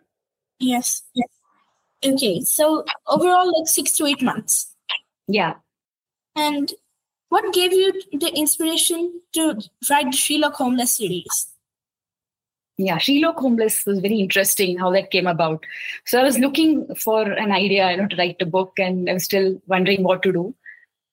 Yes. 0.60 1.04
Yes. 1.13 1.28
Okay. 2.04 2.42
So 2.42 2.86
overall, 3.08 3.48
like 3.60 3.68
six 3.68 3.98
to 3.98 4.06
eight 4.06 4.22
months. 4.22 4.74
Yeah. 5.28 5.56
And 6.36 6.74
what 7.30 7.54
gave 7.54 7.74
you 7.74 8.01
the 8.13 8.32
inspiration 8.36 9.22
to 9.34 9.60
write 9.90 10.12
the 10.12 10.18
Shrilok 10.18 10.54
Homeless 10.54 10.98
series? 10.98 11.50
Yeah, 12.85 12.97
Shrilok 12.97 13.35
Homeless 13.35 13.85
was 13.85 14.00
very 14.00 14.19
interesting 14.19 14.77
how 14.77 14.91
that 14.91 15.11
came 15.11 15.27
about. 15.27 15.65
So 16.05 16.19
I 16.19 16.23
was 16.23 16.39
looking 16.39 16.93
for 16.95 17.23
an 17.23 17.51
idea, 17.51 17.91
you 17.91 17.97
know, 17.97 18.07
to 18.07 18.15
write 18.15 18.41
a 18.41 18.45
book, 18.45 18.73
and 18.77 19.09
I 19.09 19.13
was 19.13 19.23
still 19.23 19.61
wondering 19.67 20.03
what 20.03 20.23
to 20.23 20.31
do. 20.31 20.55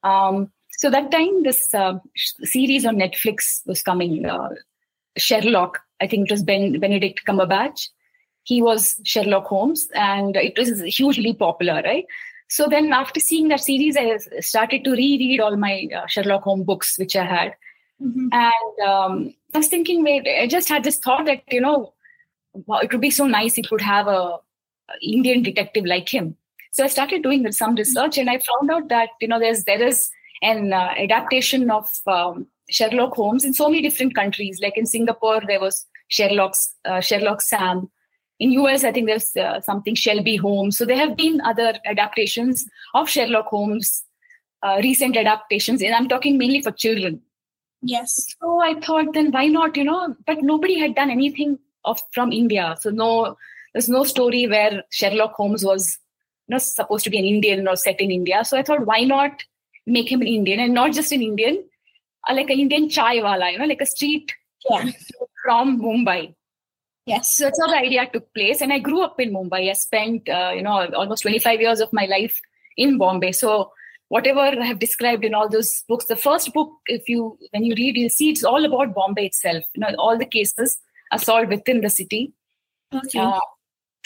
Um, 0.03 0.51
so 0.79 0.91
that 0.91 1.11
time, 1.11 1.43
this 1.43 1.75
uh, 1.75 1.99
series 2.45 2.87
on 2.87 2.97
Netflix 2.97 3.67
was 3.67 3.83
coming, 3.83 4.27
uh, 4.27 4.51
Sherlock. 5.17 5.81
I 6.01 6.07
think 6.07 6.29
it 6.29 6.33
was 6.33 6.43
ben, 6.43 6.79
Benedict 6.79 7.23
Cumberbatch 7.27 7.89
he 8.49 8.63
was 8.63 8.99
Sherlock 9.05 9.45
Holmes, 9.45 9.89
and 9.95 10.35
it 10.35 10.57
was 10.57 10.81
hugely 10.81 11.35
popular, 11.35 11.83
right? 11.85 12.07
So 12.49 12.67
then, 12.67 12.95
after 12.95 13.21
seeing 13.21 13.49
that 13.49 13.61
series, 13.61 13.95
I 13.95 14.17
started 14.41 14.85
to 14.85 14.93
reread 14.93 15.39
all 15.39 15.57
my 15.57 15.87
uh, 15.95 16.07
Sherlock 16.07 16.45
Holmes 16.45 16.65
books, 16.65 16.99
which 16.99 17.15
I 17.15 17.25
had, 17.25 17.55
mm-hmm. 18.03 18.29
and 18.33 18.89
um, 18.89 19.35
I 19.55 19.59
was 19.59 19.69
thinking, 19.69 20.03
wait, 20.03 20.27
I 20.27 20.47
just 20.47 20.69
had 20.69 20.85
this 20.85 20.99
thought 20.99 21.27
that 21.27 21.43
you 21.51 21.61
know, 21.61 21.95
it 22.55 22.93
would 22.93 23.01
be 23.01 23.11
so 23.11 23.27
nice 23.27 23.59
if 23.59 23.65
we 23.65 23.69
could 23.69 23.81
have 23.81 24.07
a, 24.07 24.11
a 24.11 24.39
Indian 25.03 25.43
detective 25.43 25.85
like 25.85 26.09
him. 26.09 26.37
So 26.71 26.85
I 26.85 26.89
started 26.89 27.23
doing 27.23 27.51
some 27.53 27.75
research, 27.75 28.19
and 28.19 28.31
I 28.31 28.39
found 28.39 28.71
out 28.71 28.89
that 28.89 29.11
you 29.21 29.29
know, 29.29 29.39
there's 29.39 29.65
there 29.65 29.83
is 29.83 30.11
an 30.43 30.73
uh, 30.73 30.95
adaptation 30.97 31.71
of 31.71 31.91
um, 32.07 32.47
Sherlock 32.71 33.15
Holmes 33.15 33.45
in 33.45 33.55
so 33.55 33.69
many 33.69 33.83
different 33.83 34.15
countries. 34.15 34.61
Like 34.63 34.77
in 34.77 34.87
Singapore, 34.87 35.41
there 35.47 35.61
was 35.61 35.87
Sherlock's 36.09 36.75
uh, 36.85 37.01
Sherlock 37.01 37.41
Sam 37.41 37.91
in 38.39 38.53
us 38.53 38.85
i 38.85 38.93
think 38.93 39.07
there's 39.07 39.37
uh, 39.37 39.61
something 39.61 39.95
shelby 39.95 40.37
holmes 40.37 40.79
so 40.79 40.85
there 40.85 40.97
have 40.97 41.17
been 41.17 41.41
other 41.41 41.75
adaptations 41.85 42.67
of 42.95 43.09
sherlock 43.09 43.47
holmes 43.47 44.05
uh, 44.63 44.81
recent 44.83 45.17
adaptations 45.17 45.83
and 45.83 45.95
i'm 45.95 46.09
talking 46.09 46.39
mainly 46.39 46.61
for 46.63 46.71
children 46.73 47.21
yes 47.83 48.35
so 48.41 48.61
i 48.61 48.75
thought 48.81 49.13
then 49.15 49.31
why 49.31 49.47
not 49.47 49.77
you 49.77 49.85
know 49.85 50.15
but 50.27 50.43
nobody 50.43 50.79
had 50.79 50.95
done 50.95 51.11
anything 51.11 51.59
of 51.85 52.01
from 52.13 52.33
india 52.33 52.77
so 52.81 52.91
no 52.91 53.37
there's 53.73 53.89
no 53.89 54.05
story 54.05 54.47
where 54.47 54.83
sherlock 54.91 55.35
holmes 55.35 55.65
was 55.65 55.99
you 56.47 56.55
know 56.55 56.59
supposed 56.59 57.05
to 57.05 57.11
be 57.11 57.19
an 57.19 57.25
indian 57.25 57.69
or 57.69 57.77
set 57.77 58.01
in 58.01 58.11
india 58.11 58.45
so 58.45 58.59
i 58.59 58.63
thought 58.63 58.87
why 58.87 59.01
not 59.01 59.45
make 59.87 60.11
him 60.11 60.21
an 60.21 60.27
indian 60.27 60.61
and 60.61 60.75
not 60.75 60.93
just 60.93 61.13
an 61.13 61.23
indian 61.23 61.63
uh, 62.29 62.35
like 62.35 62.51
an 62.51 62.59
indian 62.59 62.89
chai 62.89 63.23
wala 63.23 63.51
you 63.51 63.59
know 63.59 63.71
like 63.73 63.81
a 63.81 63.87
street 63.87 64.35
yeah. 64.69 64.91
from 65.45 65.81
mumbai 65.81 66.35
Yes. 67.09 67.37
So 67.37 67.45
that's 67.45 67.59
how 67.59 67.69
the 67.69 67.79
idea 67.79 68.07
took 68.13 68.35
place. 68.35 68.61
And 68.61 68.71
I 68.71 68.81
grew 68.81 69.03
up 69.03 69.19
in 69.19 69.33
Mumbai. 69.33 69.71
I 69.71 69.73
spent, 69.73 70.29
uh, 70.29 70.53
you 70.55 70.63
know, 70.63 70.87
almost 70.95 71.23
25 71.23 71.59
years 71.59 71.81
of 71.81 71.91
my 71.91 72.05
life 72.05 72.39
in 72.77 72.99
Bombay. 72.99 73.33
So 73.33 73.73
whatever 74.09 74.41
I 74.41 74.65
have 74.65 74.79
described 74.79 75.25
in 75.25 75.35
all 75.35 75.49
those 75.49 75.85
books, 75.89 76.07
the 76.07 76.17
first 76.17 76.53
book, 76.53 76.71
if 76.87 77.09
you, 77.09 77.39
when 77.51 77.65
you 77.65 77.75
read, 77.77 77.97
you'll 77.97 78.11
see 78.11 78.31
it's 78.31 78.45
all 78.45 78.65
about 78.65 78.95
Bombay 78.95 79.27
itself. 79.27 79.65
You 79.75 79.81
know, 79.81 79.95
all 79.99 80.19
the 80.19 80.27
cases 80.27 80.79
are 81.13 81.19
solved 81.19 81.51
within 81.51 81.81
the 81.81 81.91
city. 81.91 82.33
Okay. 82.95 83.19
Uh, 83.19 83.41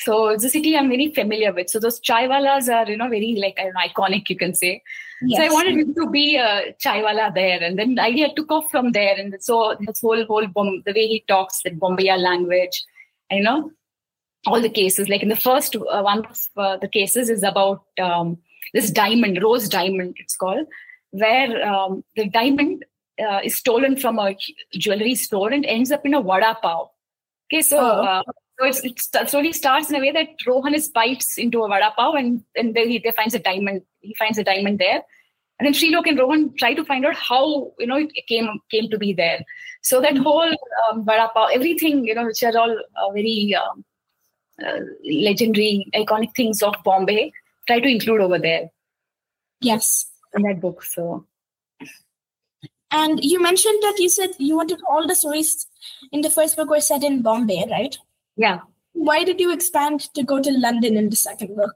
so 0.01 0.29
it's 0.29 0.45
a 0.45 0.51
city 0.51 0.77
I'm 0.77 0.89
very 0.89 1.13
familiar 1.15 1.53
with. 1.53 1.71
So 1.71 1.79
those 1.79 2.01
chaiwalas 2.01 2.73
are, 2.73 2.91
you 2.91 2.97
know, 2.97 3.09
very 3.09 3.37
like 3.41 3.59
know, 3.59 3.71
iconic, 3.87 4.29
you 4.29 4.37
can 4.37 4.55
say. 4.55 4.83
Yes. 5.23 5.39
So 5.39 5.47
I 5.47 5.53
wanted 5.53 5.95
to 5.95 6.11
be 6.11 6.37
a 6.37 6.75
chaiwala 6.85 7.33
there, 7.35 7.63
and 7.63 7.79
then 7.79 7.95
the 7.95 8.03
idea 8.03 8.29
took 8.35 8.51
off 8.51 8.69
from 8.71 8.91
there. 8.93 9.15
And 9.17 9.37
so 9.39 9.77
this 9.79 10.01
whole 10.01 10.25
whole 10.25 10.43
the 10.43 10.93
way 10.93 11.07
he 11.07 11.25
talks, 11.29 11.63
the 11.63 11.71
Bombaya 11.71 12.19
language, 12.19 12.83
you 13.31 13.43
know 13.43 13.71
all 14.47 14.61
the 14.61 14.69
cases 14.69 15.09
like 15.09 15.23
in 15.23 15.29
the 15.29 15.37
first 15.37 15.77
uh, 15.77 16.03
one 16.03 16.25
of 16.25 16.49
uh, 16.57 16.77
the 16.79 16.89
cases 16.89 17.31
is 17.31 17.43
about 17.43 17.85
um, 18.01 18.39
this 18.75 18.91
diamond 18.91 19.43
rose 19.43 19.69
diamond 19.69 20.15
it's 20.19 20.37
called 20.37 20.67
where 21.11 21.67
um, 21.67 22.03
the 22.17 22.29
diamond 22.29 22.85
uh, 23.21 23.41
is 23.45 23.57
stolen 23.57 23.97
from 23.97 24.19
a 24.19 24.37
jewelry 24.73 25.15
store 25.15 25.51
and 25.51 25.67
ends 25.67 25.93
up 25.93 26.05
in 26.07 26.15
a 26.15 26.23
vada 26.23 26.57
pav 26.63 26.89
okay 27.49 27.63
so 27.63 27.79
oh. 27.79 28.03
Uh, 28.03 28.23
so 28.63 28.67
it's, 28.67 28.85
it 28.85 29.29
slowly 29.29 29.53
starts 29.53 29.91
in 29.91 29.97
a 29.97 30.01
way 30.01 30.13
that 30.13 30.29
Rohan 30.47 30.75
is 30.75 30.89
bites 30.89 31.37
into 31.39 31.65
a 31.65 31.69
vada 31.69 31.93
pav 31.97 32.15
and, 32.15 32.45
and 32.55 32.75
then 32.75 32.89
he, 32.89 33.05
finds 33.17 33.35
a 33.35 33.39
diamond. 33.39 33.83
He 34.01 34.15
finds 34.15 34.39
a 34.39 34.45
diamond 34.45 34.79
there. 34.79 35.03
And 35.59 35.67
then 35.67 35.73
Sherlock 35.73 36.07
and 36.07 36.19
Rohan 36.19 36.55
try 36.57 36.75
to 36.75 36.85
find 36.85 37.05
out 37.05 37.17
how, 37.17 37.73
you 37.79 37.87
know, 37.87 37.97
it 37.97 38.27
came 38.29 38.49
came 38.71 38.91
to 38.91 38.99
be 38.99 39.13
there. 39.13 39.41
So 39.83 40.01
that 40.01 40.15
mm-hmm. 40.15 40.23
whole 40.23 40.55
um, 40.91 41.05
vada 41.05 41.31
pav, 41.35 41.51
everything, 41.53 42.05
you 42.05 42.15
know, 42.15 42.27
which 42.27 42.43
are 42.43 42.57
all 42.57 42.71
uh, 42.71 43.13
very 43.13 43.55
um, 43.55 43.85
uh, 44.65 44.81
legendary, 45.05 45.87
iconic 45.95 46.35
things 46.37 46.63
of 46.63 46.75
Bombay, 46.85 47.33
try 47.73 47.81
to 47.81 47.89
include 47.89 48.21
over 48.21 48.39
there. 48.39 48.71
Yes. 49.61 50.07
In 50.35 50.43
that 50.43 50.61
book. 50.61 50.83
So. 50.83 51.27
And 52.91 53.23
you 53.25 53.43
mentioned 53.43 53.83
that 53.83 53.97
you 53.99 54.09
said 54.09 54.31
you 54.39 54.57
wanted 54.57 54.81
all 54.89 55.07
the 55.07 55.15
stories 55.15 55.67
in 56.13 56.21
the 56.21 56.31
first 56.31 56.57
book 56.57 56.69
were 56.69 56.81
set 56.81 57.03
in 57.03 57.23
Bombay, 57.23 57.67
right? 57.71 57.97
Yeah. 58.37 58.61
Why 58.93 59.25
did 59.25 59.41
you 59.41 59.53
expand 59.53 60.01
to 60.15 60.23
go 60.23 60.41
to 60.43 60.51
London 60.51 60.97
in 60.97 61.09
the 61.09 61.17
second 61.17 61.57
book? 61.57 61.75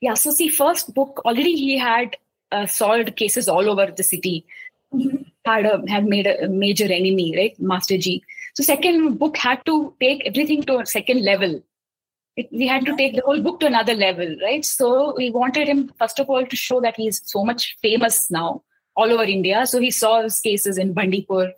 Yeah, 0.00 0.14
so 0.14 0.32
see, 0.32 0.48
first 0.48 0.92
book 0.94 1.22
already 1.24 1.54
he 1.54 1.78
had 1.78 2.16
uh, 2.50 2.66
solved 2.66 3.14
cases 3.14 3.48
all 3.48 3.70
over 3.70 3.92
the 3.92 4.02
city. 4.02 4.44
Mm-hmm 4.92 5.22
had 5.44 5.66
a, 5.66 5.82
had 5.88 6.06
made 6.06 6.26
a 6.26 6.48
major 6.48 6.84
enemy, 6.84 7.34
right? 7.36 7.60
Master 7.60 7.98
G. 7.98 8.22
So 8.54 8.62
second 8.62 9.18
book 9.18 9.36
had 9.36 9.64
to 9.66 9.94
take 10.00 10.22
everything 10.26 10.62
to 10.64 10.78
a 10.78 10.86
second 10.86 11.24
level. 11.24 11.62
It, 12.36 12.48
we 12.50 12.66
had 12.66 12.86
to 12.86 12.96
take 12.96 13.14
the 13.14 13.22
whole 13.24 13.42
book 13.42 13.60
to 13.60 13.66
another 13.66 13.94
level, 13.94 14.36
right? 14.42 14.64
So 14.64 15.14
we 15.16 15.30
wanted 15.30 15.68
him 15.68 15.92
first 15.98 16.18
of 16.18 16.30
all 16.30 16.46
to 16.46 16.56
show 16.56 16.80
that 16.80 16.96
he's 16.96 17.20
so 17.24 17.44
much 17.44 17.76
famous 17.82 18.30
now 18.30 18.62
all 18.96 19.12
over 19.12 19.24
India. 19.24 19.66
So 19.66 19.80
he 19.80 19.90
solves 19.90 20.40
cases 20.40 20.78
in 20.78 20.94
Bandipur, 20.94 21.52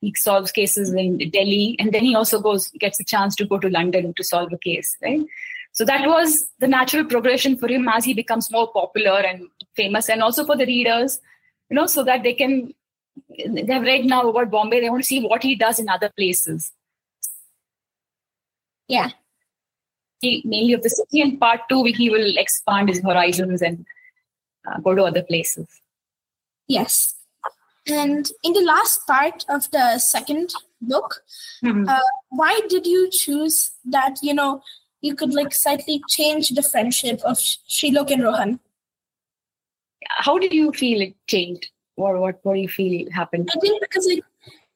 he 0.00 0.14
solves 0.16 0.52
cases 0.52 0.92
in 0.92 1.18
Delhi, 1.30 1.76
and 1.78 1.92
then 1.92 2.04
he 2.04 2.14
also 2.14 2.40
goes 2.40 2.68
gets 2.78 3.00
a 3.00 3.04
chance 3.04 3.34
to 3.36 3.46
go 3.46 3.58
to 3.58 3.70
London 3.70 4.12
to 4.14 4.24
solve 4.24 4.52
a 4.52 4.58
case, 4.58 4.96
right? 5.02 5.20
So 5.72 5.84
that 5.84 6.06
was 6.06 6.46
the 6.58 6.68
natural 6.68 7.04
progression 7.04 7.56
for 7.56 7.68
him 7.68 7.88
as 7.88 8.04
he 8.04 8.14
becomes 8.14 8.50
more 8.50 8.70
popular 8.72 9.20
and 9.20 9.48
famous, 9.76 10.08
and 10.08 10.22
also 10.22 10.44
for 10.44 10.56
the 10.56 10.66
readers, 10.66 11.20
you 11.70 11.74
know, 11.74 11.86
so 11.86 12.04
that 12.04 12.22
they 12.22 12.34
can 12.34 12.74
they've 13.46 13.82
read 13.82 14.04
now 14.04 14.28
about 14.28 14.50
Bombay. 14.50 14.80
They 14.80 14.90
want 14.90 15.02
to 15.02 15.06
see 15.06 15.20
what 15.20 15.42
he 15.42 15.54
does 15.54 15.78
in 15.78 15.88
other 15.88 16.10
places. 16.16 16.72
Yeah. 18.88 19.10
Mainly 20.22 20.72
of 20.72 20.82
the 20.82 20.90
city, 20.90 21.20
and 21.20 21.38
part 21.38 21.60
two, 21.68 21.84
he 21.84 22.10
will 22.10 22.36
expand 22.36 22.88
his 22.88 23.00
horizons 23.00 23.62
and 23.62 23.86
uh, 24.66 24.80
go 24.80 24.94
to 24.94 25.04
other 25.04 25.22
places. 25.22 25.66
Yes. 26.66 27.14
And 27.86 28.30
in 28.42 28.52
the 28.52 28.62
last 28.62 29.06
part 29.06 29.44
of 29.48 29.70
the 29.70 29.98
second 29.98 30.52
book, 30.82 31.22
mm-hmm. 31.64 31.88
uh, 31.88 32.00
why 32.30 32.60
did 32.68 32.86
you 32.86 33.08
choose 33.10 33.70
that, 33.86 34.18
you 34.22 34.34
know, 34.34 34.62
you 35.00 35.14
could 35.14 35.32
like 35.32 35.54
slightly 35.54 36.02
change 36.08 36.50
the 36.50 36.62
friendship 36.62 37.20
of 37.24 37.38
Sherlock 37.38 38.10
and 38.10 38.22
Rohan? 38.22 38.60
How 40.08 40.38
did 40.38 40.52
you 40.52 40.72
feel 40.72 41.00
it 41.00 41.14
changed? 41.26 41.70
or 41.98 42.18
what 42.18 42.38
what 42.42 42.54
do 42.54 42.60
you 42.60 42.68
feel 42.68 43.10
happened? 43.10 43.50
I 43.54 43.60
think 43.60 43.80
because 43.80 44.06
like 44.06 44.24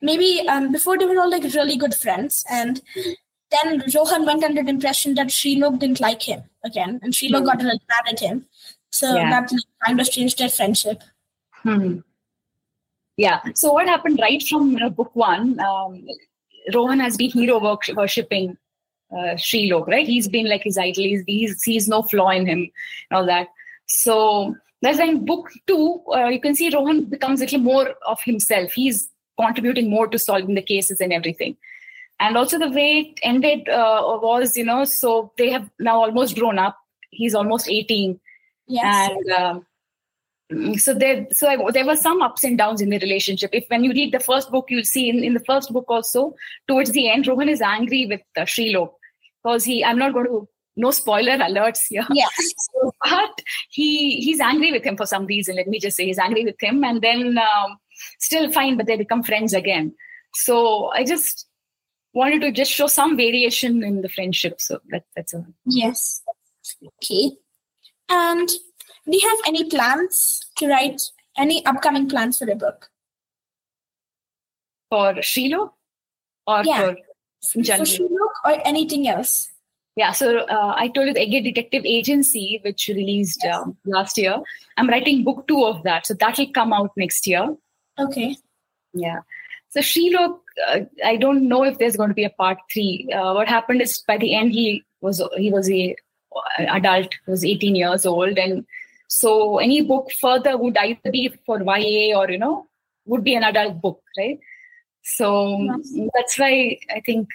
maybe 0.00 0.46
um 0.48 0.72
before 0.72 0.98
they 0.98 1.06
were 1.06 1.20
all 1.20 1.30
like 1.30 1.44
really 1.54 1.76
good 1.76 1.94
friends 1.94 2.44
and 2.50 2.82
then 3.52 3.82
Rohan 3.94 4.24
went 4.26 4.44
under 4.44 4.62
the 4.62 4.70
impression 4.70 5.14
that 5.14 5.30
Sherlock 5.30 5.78
didn't 5.78 6.00
like 6.00 6.22
him 6.22 6.42
again 6.64 7.00
and 7.02 7.14
Sherlock 7.14 7.42
mm. 7.42 7.46
got 7.46 7.62
really 7.62 7.80
mad 7.88 8.12
at 8.12 8.20
him. 8.20 8.46
So 8.90 9.14
Yeah. 9.14 9.30
that 9.30 9.50
kind 9.84 10.00
of 10.00 10.10
changed 10.10 10.38
their 10.38 10.48
friendship. 10.48 11.02
Hmm. 11.62 11.98
Yeah. 13.16 13.40
So 13.54 13.72
what 13.72 13.86
happened 13.86 14.18
right 14.20 14.42
from 14.42 14.74
know, 14.74 14.90
book 14.90 15.14
one? 15.14 15.60
Um, 15.60 16.06
Rohan 16.74 17.00
has 17.00 17.16
been 17.16 17.30
hero 17.30 17.58
worshipping 17.94 18.56
uh, 19.12 19.36
Shrilok, 19.36 19.86
right? 19.86 20.06
He's 20.06 20.28
been 20.28 20.48
like 20.48 20.62
his 20.62 20.78
idol. 20.78 21.04
He's, 21.04 21.24
he's 21.26 21.58
sees 21.58 21.88
no 21.88 22.02
flaw 22.02 22.30
in 22.30 22.46
him, 22.46 22.70
and 23.10 23.18
all 23.18 23.26
that. 23.26 23.48
So 23.86 24.56
that's 24.80 24.98
in 24.98 25.24
book 25.24 25.50
two, 25.66 26.02
uh, 26.14 26.28
you 26.28 26.40
can 26.40 26.54
see 26.54 26.70
Rohan 26.70 27.04
becomes 27.04 27.40
a 27.40 27.44
little 27.44 27.60
more 27.60 27.94
of 28.06 28.20
himself. 28.22 28.72
He's 28.72 29.08
contributing 29.38 29.90
more 29.90 30.08
to 30.08 30.18
solving 30.18 30.54
the 30.54 30.62
cases 30.62 31.00
and 31.00 31.12
everything. 31.12 31.56
And 32.22 32.36
also 32.36 32.58
the 32.58 32.70
way 32.70 33.00
it 33.00 33.20
ended 33.22 33.68
uh, 33.68 34.18
was, 34.22 34.56
you 34.56 34.64
know, 34.64 34.84
so 34.84 35.32
they 35.36 35.50
have 35.50 35.68
now 35.78 36.00
almost 36.00 36.36
grown 36.36 36.58
up. 36.58 36.78
He's 37.10 37.34
almost 37.34 37.68
18 37.68 38.20
Yes. 38.68 39.10
and 39.10 39.30
um, 39.32 39.66
mm, 40.52 40.80
so 40.80 40.94
there 40.94 41.26
so 41.32 41.48
I, 41.48 41.70
there 41.72 41.86
were 41.86 41.96
some 41.96 42.22
ups 42.22 42.44
and 42.44 42.56
downs 42.56 42.80
in 42.80 42.90
the 42.90 42.98
relationship 42.98 43.50
if 43.52 43.64
when 43.68 43.84
you 43.84 43.92
read 43.92 44.12
the 44.12 44.20
first 44.20 44.50
book 44.50 44.66
you'll 44.68 44.84
see 44.84 45.08
in, 45.08 45.22
in 45.22 45.34
the 45.34 45.44
first 45.44 45.72
book 45.72 45.86
also 45.88 46.34
towards 46.68 46.92
the 46.92 47.10
end 47.10 47.26
rohan 47.26 47.48
is 47.48 47.60
angry 47.60 48.06
with 48.06 48.22
uh, 48.36 48.42
Shrilok 48.42 48.92
because 49.42 49.64
he 49.64 49.84
i'm 49.84 49.98
not 49.98 50.14
going 50.14 50.26
to 50.26 50.48
no 50.76 50.90
spoiler 50.90 51.36
alerts 51.36 51.80
here 51.88 52.06
yes. 52.14 52.30
but 53.04 53.42
he 53.70 54.20
he's 54.20 54.40
angry 54.40 54.72
with 54.72 54.84
him 54.84 54.96
for 54.96 55.06
some 55.06 55.26
reason 55.26 55.56
let 55.56 55.66
me 55.66 55.78
just 55.78 55.96
say 55.96 56.06
he's 56.06 56.18
angry 56.18 56.44
with 56.44 56.60
him 56.60 56.82
and 56.84 57.02
then 57.02 57.36
um, 57.36 57.76
still 58.20 58.50
fine 58.52 58.76
but 58.76 58.86
they 58.86 58.96
become 58.96 59.22
friends 59.22 59.52
again 59.52 59.92
so 60.34 60.86
i 60.92 61.04
just 61.04 61.46
wanted 62.14 62.40
to 62.42 62.52
just 62.52 62.70
show 62.70 62.86
some 62.86 63.16
variation 63.16 63.82
in 63.82 64.02
the 64.02 64.08
friendship 64.08 64.60
so 64.60 64.80
that, 64.90 65.04
that's 65.16 65.34
a 65.34 65.44
Yes. 65.66 66.22
Okay. 67.02 67.32
And 68.08 68.48
do 68.48 69.16
you 69.16 69.28
have 69.28 69.38
any 69.46 69.64
plans 69.68 70.40
to 70.58 70.68
write 70.68 71.00
any 71.36 71.64
upcoming 71.66 72.08
plans 72.08 72.38
for 72.38 72.50
a 72.50 72.54
book? 72.54 72.88
for 74.92 75.14
Shrilok 75.14 75.70
or 76.46 76.62
Yeah. 76.64 76.80
for 76.80 76.88
in 77.54 77.64
For? 77.64 77.84
Shrilok 77.84 78.34
or 78.44 78.60
anything 78.66 79.08
else? 79.08 79.50
Yeah, 79.96 80.12
so 80.12 80.40
uh, 80.40 80.74
I 80.76 80.88
told 80.88 81.08
you 81.08 81.14
the 81.14 81.40
Detective 81.40 81.84
Agency, 81.86 82.60
which 82.62 82.88
released 82.88 83.40
Yes. 83.42 83.56
um, 83.56 83.76
last 83.86 84.18
year. 84.18 84.36
I'm 84.76 84.88
writing 84.88 85.24
book 85.24 85.48
two 85.48 85.64
of 85.64 85.82
that, 85.84 86.06
so 86.06 86.14
that 86.14 86.36
will 86.38 86.52
come 86.52 86.72
out 86.74 86.90
next 86.96 87.26
year. 87.26 87.56
Okay. 87.98 88.36
Yeah. 88.92 89.20
So 89.72 89.80
Shrilok, 89.80 90.38
uh, 90.68 90.80
I 91.02 91.16
don't 91.16 91.48
know 91.48 91.64
if 91.64 91.78
there's 91.78 91.96
going 91.96 92.10
to 92.10 92.14
be 92.14 92.24
a 92.24 92.30
part 92.30 92.58
three. 92.70 93.08
Uh, 93.12 93.32
what 93.32 93.48
happened 93.48 93.80
is 93.80 93.98
by 94.06 94.18
the 94.18 94.34
end 94.34 94.52
he 94.52 94.84
was 95.00 95.22
he 95.38 95.50
was 95.50 95.70
a 95.70 95.96
adult, 96.58 97.14
was 97.26 97.44
18 97.44 97.74
years 97.74 98.04
old, 98.06 98.36
and 98.38 98.66
so 99.08 99.58
any 99.58 99.80
book 99.80 100.10
further 100.20 100.56
would 100.58 100.76
either 100.76 101.10
be 101.10 101.32
for 101.46 101.62
YA 101.62 102.16
or 102.18 102.30
you 102.30 102.38
know 102.38 102.66
would 103.06 103.24
be 103.24 103.34
an 103.34 103.44
adult 103.44 103.80
book, 103.80 104.02
right? 104.18 104.38
So 105.02 105.58
Yes. 105.58 106.10
that's 106.14 106.38
why 106.38 106.78
I 106.94 107.00
think 107.00 107.28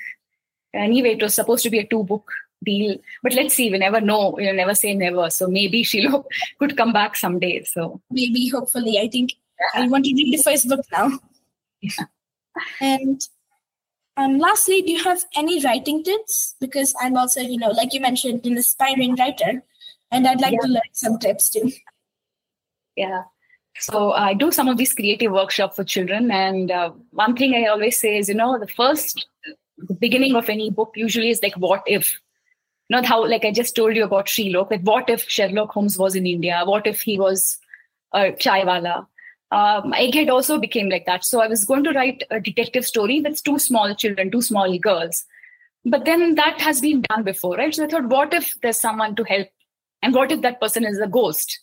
anyway 0.74 1.14
it 1.16 1.22
was 1.24 1.34
supposed 1.34 1.64
to 1.64 1.70
be 1.72 1.80
a 1.80 1.88
two 1.88 2.04
book 2.04 2.32
deal, 2.64 2.98
but 3.24 3.34
let's 3.34 3.56
see. 3.56 3.72
We 3.72 3.80
never 3.80 4.00
know. 4.00 4.38
You 4.40 4.54
never 4.54 4.76
say 4.76 4.94
never. 4.94 5.30
So 5.32 5.48
maybe 5.48 5.84
Shrilok 5.84 6.26
could 6.60 6.78
come 6.78 6.94
back 6.94 7.16
someday. 7.16 7.64
So 7.64 8.00
Maybe, 8.12 8.48
hopefully. 8.50 9.00
I 9.00 9.08
think 9.10 9.34
I 9.74 9.88
want 9.88 10.06
to 10.06 10.14
read 10.14 10.38
the 10.38 10.44
first 10.44 10.70
book 10.70 10.86
now. 10.92 11.20
And 12.82 13.22
um, 14.18 14.40
lastly, 14.40 14.82
do 14.82 14.92
you 14.92 15.04
have 15.04 15.24
any 15.36 15.64
writing 15.64 16.04
tips? 16.04 16.56
Because 16.60 16.94
I'm 17.02 17.16
also, 17.18 17.42
you 17.42 17.58
know, 17.58 17.70
like 17.70 17.94
you 17.94 18.02
mentioned, 18.02 18.46
an 18.46 18.58
aspiring 18.58 19.16
writer, 19.16 19.64
and 20.12 20.28
I'd 20.28 20.42
like 20.42 20.60
to 20.62 20.68
learn 20.68 20.82
some 20.94 21.20
tips 21.20 21.50
too. 21.50 21.72
Yeah. 22.96 23.24
So 23.80 24.12
I 24.14 24.34
do 24.34 24.52
some 24.52 24.68
of 24.68 24.78
these 24.78 24.94
creative 24.94 25.32
workshops 25.32 25.76
for 25.76 25.84
children, 25.84 26.32
and 26.32 26.72
uh, 26.72 26.92
one 27.12 27.36
thing 27.36 27.54
I 27.54 27.68
always 27.68 28.00
say 28.00 28.18
is, 28.18 28.28
you 28.28 28.36
know, 28.36 28.58
the 28.58 28.68
first, 28.68 29.28
the 29.78 29.94
beginning 29.94 30.36
of 30.36 30.50
any 30.50 30.72
book 30.72 30.94
usually 30.96 31.30
is 31.30 31.44
like, 31.44 31.56
what 31.56 31.84
if? 31.86 32.20
Not 32.90 33.06
how, 33.06 33.28
like 33.28 33.46
I 33.46 33.52
just 33.52 33.76
told 33.76 33.96
you 33.96 34.04
about 34.06 34.30
Sherlock. 34.30 34.72
Like, 34.72 34.82
what 34.82 35.10
if 35.10 35.30
Sherlock 35.30 35.72
Holmes 35.72 35.98
was 35.98 36.16
in 36.16 36.26
India? 36.26 36.64
What 36.66 36.88
if 36.88 37.02
he 37.02 37.20
was 37.20 37.60
a 38.14 38.32
chaiwala? 38.32 39.06
Um, 39.52 39.94
Egghead 39.94 40.30
also 40.30 40.60
became 40.60 40.90
like 40.90 41.06
that. 41.06 41.24
So 41.24 41.42
I 41.42 41.48
was 41.48 41.64
going 41.64 41.84
to 41.86 41.92
write 41.92 42.24
a 42.30 42.40
detective 42.40 42.86
story 42.86 43.22
with 43.22 43.42
two 43.44 43.60
small 43.60 43.96
children, 43.96 44.30
two 44.30 44.42
small 44.42 44.78
girls. 44.78 45.24
But 45.86 46.04
then 46.04 46.36
that 46.36 46.60
has 46.60 46.82
been 46.82 47.02
done 47.02 47.24
before, 47.24 47.56
right? 47.56 47.74
So 47.74 47.86
I 47.86 47.88
thought, 47.88 48.10
what 48.10 48.34
if 48.34 48.60
there's 48.62 48.80
someone 48.80 49.16
to 49.16 49.24
help? 49.24 49.48
And 50.02 50.14
what 50.14 50.32
if 50.32 50.42
that 50.42 50.60
person 50.60 50.86
is 50.86 51.00
a 51.00 51.08
ghost? 51.08 51.62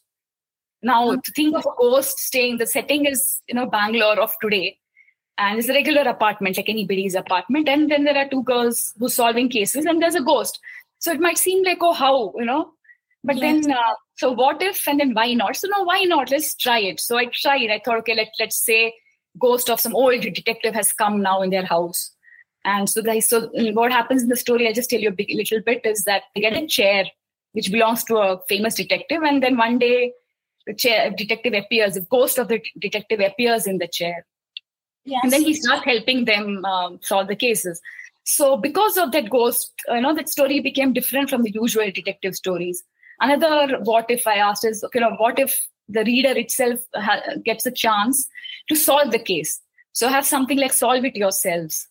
Now, 0.83 1.17
to 1.17 1.33
think 1.33 1.57
of 1.57 1.67
a 1.67 1.77
ghost 1.79 2.19
staying, 2.19 2.59
the 2.59 2.67
setting 2.67 3.07
is, 3.07 3.41
you 3.49 3.55
know, 3.55 3.67
Bangalore 3.67 4.19
of 4.19 4.33
today. 4.41 4.79
And 5.37 5.59
it's 5.59 5.69
a 5.69 5.75
regular 5.75 6.03
apartment, 6.03 6.57
like 6.57 6.69
anybody's 6.69 7.15
apartment. 7.15 7.69
And 7.69 7.91
then 7.91 8.05
there 8.05 8.17
are 8.17 8.29
two 8.29 8.43
girls 8.45 8.95
who's 8.99 9.15
solving 9.15 9.49
cases, 9.49 9.85
and 9.85 10.01
there's 10.01 10.15
a 10.15 10.23
ghost. 10.23 10.59
So 11.01 11.11
it 11.11 11.21
might 11.21 11.39
seem 11.39 11.65
like, 11.65 11.79
oh, 11.81 11.93
how, 11.93 12.33
you 12.37 12.45
know? 12.45 12.73
But 13.25 13.37
Yes. 13.37 13.65
then, 13.65 13.73
uh, 13.73 13.95
so 14.17 14.33
what 14.33 14.63
if, 14.63 14.87
and 14.87 15.01
then 15.01 15.15
why 15.15 15.33
not? 15.33 15.57
So, 15.57 15.69
no, 15.69 15.83
why 15.83 16.03
not? 16.05 16.31
Let's 16.31 16.55
try 16.55 16.79
it. 16.81 17.01
So 17.01 17.17
I 17.17 17.27
tried. 17.33 17.71
I 17.71 17.81
thought, 17.85 17.99
okay, 17.99 18.15
let, 18.15 18.29
let's 18.39 18.63
say 18.65 18.95
ghost 19.39 19.71
of 19.71 19.81
some 19.81 19.97
old 19.97 20.21
detective 20.21 20.75
has 20.75 20.93
come 20.93 21.23
now 21.23 21.43
in 21.43 21.51
their 21.51 21.65
house. 21.65 22.11
And 22.65 22.89
so, 22.89 23.03
guys, 23.03 23.29
so 23.29 23.51
what 23.73 23.93
happens 23.93 24.23
in 24.23 24.29
the 24.29 24.37
story, 24.37 24.67
I'll 24.67 24.75
just 24.75 24.91
tell 24.91 25.01
you 25.01 25.09
a 25.09 25.13
big, 25.13 25.31
little 25.35 25.61
bit, 25.61 25.83
is 25.85 26.05
that 26.05 26.23
they 26.35 26.43
get 26.43 26.57
a 26.57 26.67
chair 26.67 27.05
which 27.53 27.71
belongs 27.71 28.05
to 28.05 28.17
a 28.17 28.41
famous 28.49 28.75
detective. 28.75 29.23
And 29.23 29.43
then 29.43 29.57
one 29.57 29.79
day, 29.79 30.13
the 30.67 30.75
chair 30.75 31.11
detective 31.11 31.53
appears, 31.53 31.95
the 31.95 32.01
ghost 32.03 32.39
of 32.39 32.49
the 32.49 32.63
detective 32.79 33.21
appears 33.21 33.67
in 33.67 33.79
the 33.79 33.87
chair. 33.87 34.27
Yes. 35.05 35.21
And 35.23 35.33
then 35.33 35.43
he 35.43 35.55
starts 35.55 35.85
helping 35.85 36.25
them 36.25 36.65
um, 36.65 36.99
solve 37.03 37.29
the 37.29 37.37
cases. 37.37 37.81
So, 38.25 38.57
because 38.57 38.97
of 38.97 39.13
that 39.13 39.29
ghost, 39.29 39.73
you 39.89 40.01
know, 40.01 40.15
that 40.15 40.31
story 40.31 40.61
became 40.61 40.95
different 40.95 41.29
from 41.29 41.43
the 41.43 41.51
usual 41.51 41.91
detective 41.91 42.35
stories. 42.35 42.83
Another 43.21 43.79
what 43.81 44.07
if 44.11 44.27
I 44.27 44.37
asked 44.37 44.65
is, 44.65 44.85
you 44.95 45.01
know, 45.01 45.15
what 45.17 45.39
if 45.39 45.61
the 45.89 46.05
reader 46.05 46.37
itself 46.39 46.81
ha- 46.95 47.23
gets 47.45 47.67
a 47.67 47.71
chance 47.71 48.29
to 48.69 48.75
solve 48.75 49.11
the 49.11 49.19
case? 49.19 49.61
So, 49.93 50.09
have 50.09 50.27
something 50.27 50.59
like 50.59 50.73
solve 50.73 51.05
it 51.05 51.17
yourselves. 51.17 51.89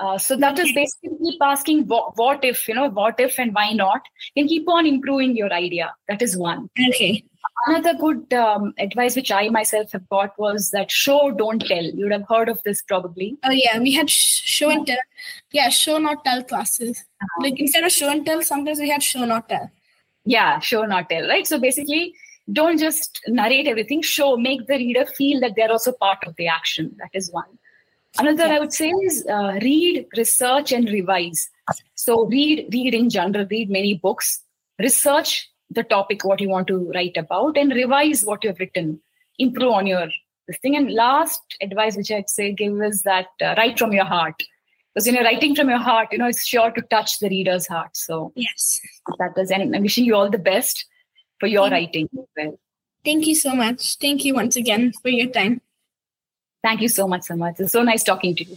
Uh, 0.00 0.18
so 0.18 0.36
that 0.36 0.58
is 0.58 0.72
basically 0.72 1.16
keep 1.22 1.40
asking 1.40 1.86
what, 1.86 2.16
what 2.16 2.44
if, 2.44 2.66
you 2.66 2.74
know, 2.74 2.88
what 2.88 3.20
if 3.20 3.38
and 3.38 3.54
why 3.54 3.72
not, 3.72 4.02
and 4.34 4.48
keep 4.48 4.68
on 4.68 4.86
improving 4.86 5.36
your 5.36 5.52
idea. 5.52 5.94
That 6.08 6.20
is 6.20 6.36
one. 6.36 6.68
okay. 6.88 7.24
Another 7.66 7.94
good 7.94 8.34
um, 8.34 8.74
advice 8.78 9.14
which 9.14 9.30
I 9.30 9.48
myself 9.48 9.92
have 9.92 10.08
got 10.08 10.38
was 10.38 10.70
that 10.72 10.90
show, 10.90 11.30
don't 11.30 11.60
tell. 11.60 11.82
You 11.82 12.04
would 12.04 12.12
have 12.12 12.26
heard 12.28 12.48
of 12.48 12.62
this 12.64 12.82
probably. 12.82 13.38
Oh 13.44 13.50
yeah, 13.50 13.78
we 13.78 13.92
had 13.92 14.10
show 14.10 14.68
and 14.68 14.86
tell. 14.86 14.98
Yeah, 15.52 15.68
show 15.68 15.98
not 15.98 16.24
tell 16.24 16.42
classes. 16.42 17.04
Like 17.40 17.58
instead 17.58 17.84
of 17.84 17.92
show 17.92 18.10
and 18.10 18.26
tell, 18.26 18.42
sometimes 18.42 18.80
we 18.80 18.90
had 18.90 19.02
show 19.02 19.24
not 19.24 19.48
tell. 19.48 19.70
Yeah, 20.24 20.58
show, 20.60 20.82
not 20.84 21.10
tell, 21.10 21.28
right? 21.28 21.46
So 21.46 21.58
basically, 21.58 22.14
don't 22.52 22.78
just 22.78 23.20
narrate 23.26 23.66
everything, 23.66 24.02
show, 24.02 24.36
make 24.36 24.66
the 24.66 24.76
reader 24.76 25.06
feel 25.06 25.40
that 25.40 25.52
they're 25.56 25.70
also 25.70 25.92
part 25.92 26.18
of 26.26 26.36
the 26.36 26.48
action. 26.48 26.94
That 26.98 27.10
is 27.12 27.30
one. 27.32 27.58
Another 28.18 28.44
I 28.44 28.58
would 28.60 28.72
say 28.72 28.90
is 28.90 29.26
uh, 29.26 29.58
read, 29.60 30.06
research, 30.16 30.72
and 30.72 30.88
revise. 30.88 31.50
So 31.94 32.26
read, 32.26 32.68
read 32.72 32.94
in 32.94 33.10
general, 33.10 33.46
read 33.50 33.70
many 33.70 33.94
books, 33.94 34.42
research 34.78 35.50
the 35.70 35.82
topic 35.82 36.24
what 36.24 36.40
you 36.40 36.48
want 36.48 36.68
to 36.68 36.90
write 36.94 37.16
about, 37.16 37.56
and 37.56 37.72
revise 37.72 38.24
what 38.24 38.44
you 38.44 38.50
have 38.50 38.60
written. 38.60 39.00
Improve 39.38 39.72
on 39.72 39.86
your 39.86 40.06
this 40.46 40.58
thing. 40.58 40.76
And 40.76 40.92
last 40.92 41.40
advice 41.60 41.96
which 41.96 42.12
I'd 42.12 42.30
say 42.30 42.52
give 42.52 42.80
is 42.82 43.02
that 43.02 43.26
uh, 43.42 43.54
write 43.56 43.78
from 43.78 43.92
your 43.92 44.04
heart. 44.04 44.40
Because 44.94 45.06
when 45.06 45.16
you're 45.16 45.24
writing 45.24 45.56
from 45.56 45.68
your 45.68 45.78
heart, 45.78 46.08
you 46.12 46.18
know 46.18 46.28
it's 46.28 46.46
sure 46.46 46.70
to 46.70 46.80
touch 46.82 47.18
the 47.18 47.28
reader's 47.28 47.66
heart. 47.66 47.96
So 47.96 48.32
Yes. 48.36 48.80
that 49.18 49.34
does. 49.34 49.50
and 49.50 49.74
I'm 49.74 49.82
wishing 49.82 50.04
you 50.04 50.14
all 50.14 50.30
the 50.30 50.38
best 50.38 50.86
for 51.40 51.48
your 51.48 51.68
Thank 51.68 51.72
writing 51.88 52.08
as 52.16 52.26
well. 52.36 52.60
Thank 53.04 53.26
you 53.26 53.34
so 53.34 53.54
much. 53.54 53.96
Thank 53.96 54.24
you 54.24 54.34
once 54.34 54.56
again 54.56 54.92
for 55.02 55.08
your 55.08 55.30
time. 55.30 55.60
Thank 56.62 56.80
you 56.80 56.88
so 56.88 57.08
much, 57.08 57.24
so 57.24 57.36
much. 57.36 57.56
It's 57.58 57.72
so 57.72 57.82
nice 57.82 58.04
talking 58.04 58.36
to 58.36 58.44
you. 58.44 58.56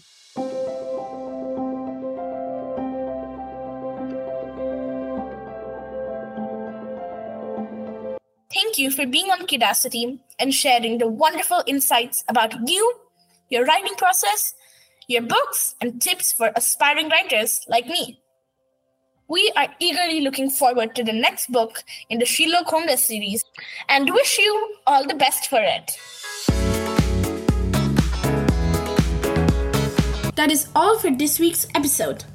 Thank 8.54 8.78
you 8.78 8.91
for 8.91 9.06
being 9.06 9.30
on 9.30 9.45
Curiosity 9.45 10.19
and 10.39 10.54
sharing 10.54 11.00
the 11.00 11.08
wonderful 11.08 11.63
insights 11.67 12.23
about 12.28 12.56
you, 12.67 12.93
your 13.50 13.65
writing 13.65 13.95
process, 13.97 14.54
your 15.08 15.22
books, 15.22 15.76
and 15.80 16.02
tips 16.02 16.34
for 16.34 16.52
aspiring 16.56 17.08
writers 17.08 17.65
like 17.70 17.88
me. 17.88 18.20
We 19.30 19.52
are 19.56 19.70
eagerly 19.80 20.20
looking 20.22 20.50
forward 20.50 20.96
to 20.96 21.04
the 21.04 21.13
next 21.13 21.50
book 21.50 21.84
in 22.10 22.20
the 22.20 22.26
Shrilok 22.26 22.65
Homeless 22.65 23.06
series 23.06 23.43
and 23.88 24.13
wish 24.13 24.38
you 24.38 24.76
all 24.86 25.08
the 25.08 25.15
best 25.15 25.50
for 25.50 25.60
it. 25.62 25.91
That 30.36 30.52
is 30.52 30.67
all 30.76 31.00
for 31.00 31.12
this 31.12 31.39
week's 31.39 31.67
episode. 31.74 32.26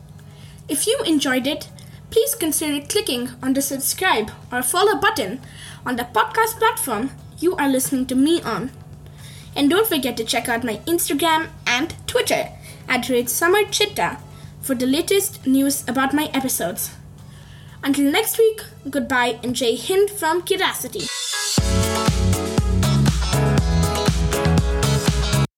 If 0.68 0.87
you 0.87 0.98
enjoyed 1.06 1.46
it, 1.46 1.68
please 2.11 2.35
consider 2.35 2.87
clicking 2.87 3.28
on 3.42 3.52
the 3.52 3.62
subscribe 3.62 4.30
or 4.50 4.62
follow 4.62 4.98
button 4.98 5.40
on 5.85 5.96
the 5.96 6.04
podcast 6.04 6.58
platform 6.58 7.11
you 7.38 7.54
are 7.56 7.68
listening 7.68 8.06
to 8.06 8.14
me 8.14 8.40
on. 8.42 8.70
And 9.54 9.68
don't 9.68 9.87
forget 9.87 10.16
to 10.16 10.24
check 10.24 10.48
out 10.48 10.64
my 10.64 10.76
Instagram 10.87 11.48
and 11.66 11.94
Twitter 12.06 12.48
at 12.88 13.09
rate 13.09 13.27
Samarth 13.27 13.71
Chitta 13.71 14.18
for 14.61 14.75
the 14.75 14.87
latest 14.87 15.47
news 15.47 15.87
about 15.88 16.14
my 16.14 16.31
episodes. 16.33 16.95
Until 17.83 18.11
next 18.11 18.38
week, 18.38 18.62
goodbye 18.88 19.38
and 19.42 19.55
Jai 19.55 19.77
Hind 19.77 20.11
from 20.11 20.42
Curiosity. 20.42 21.07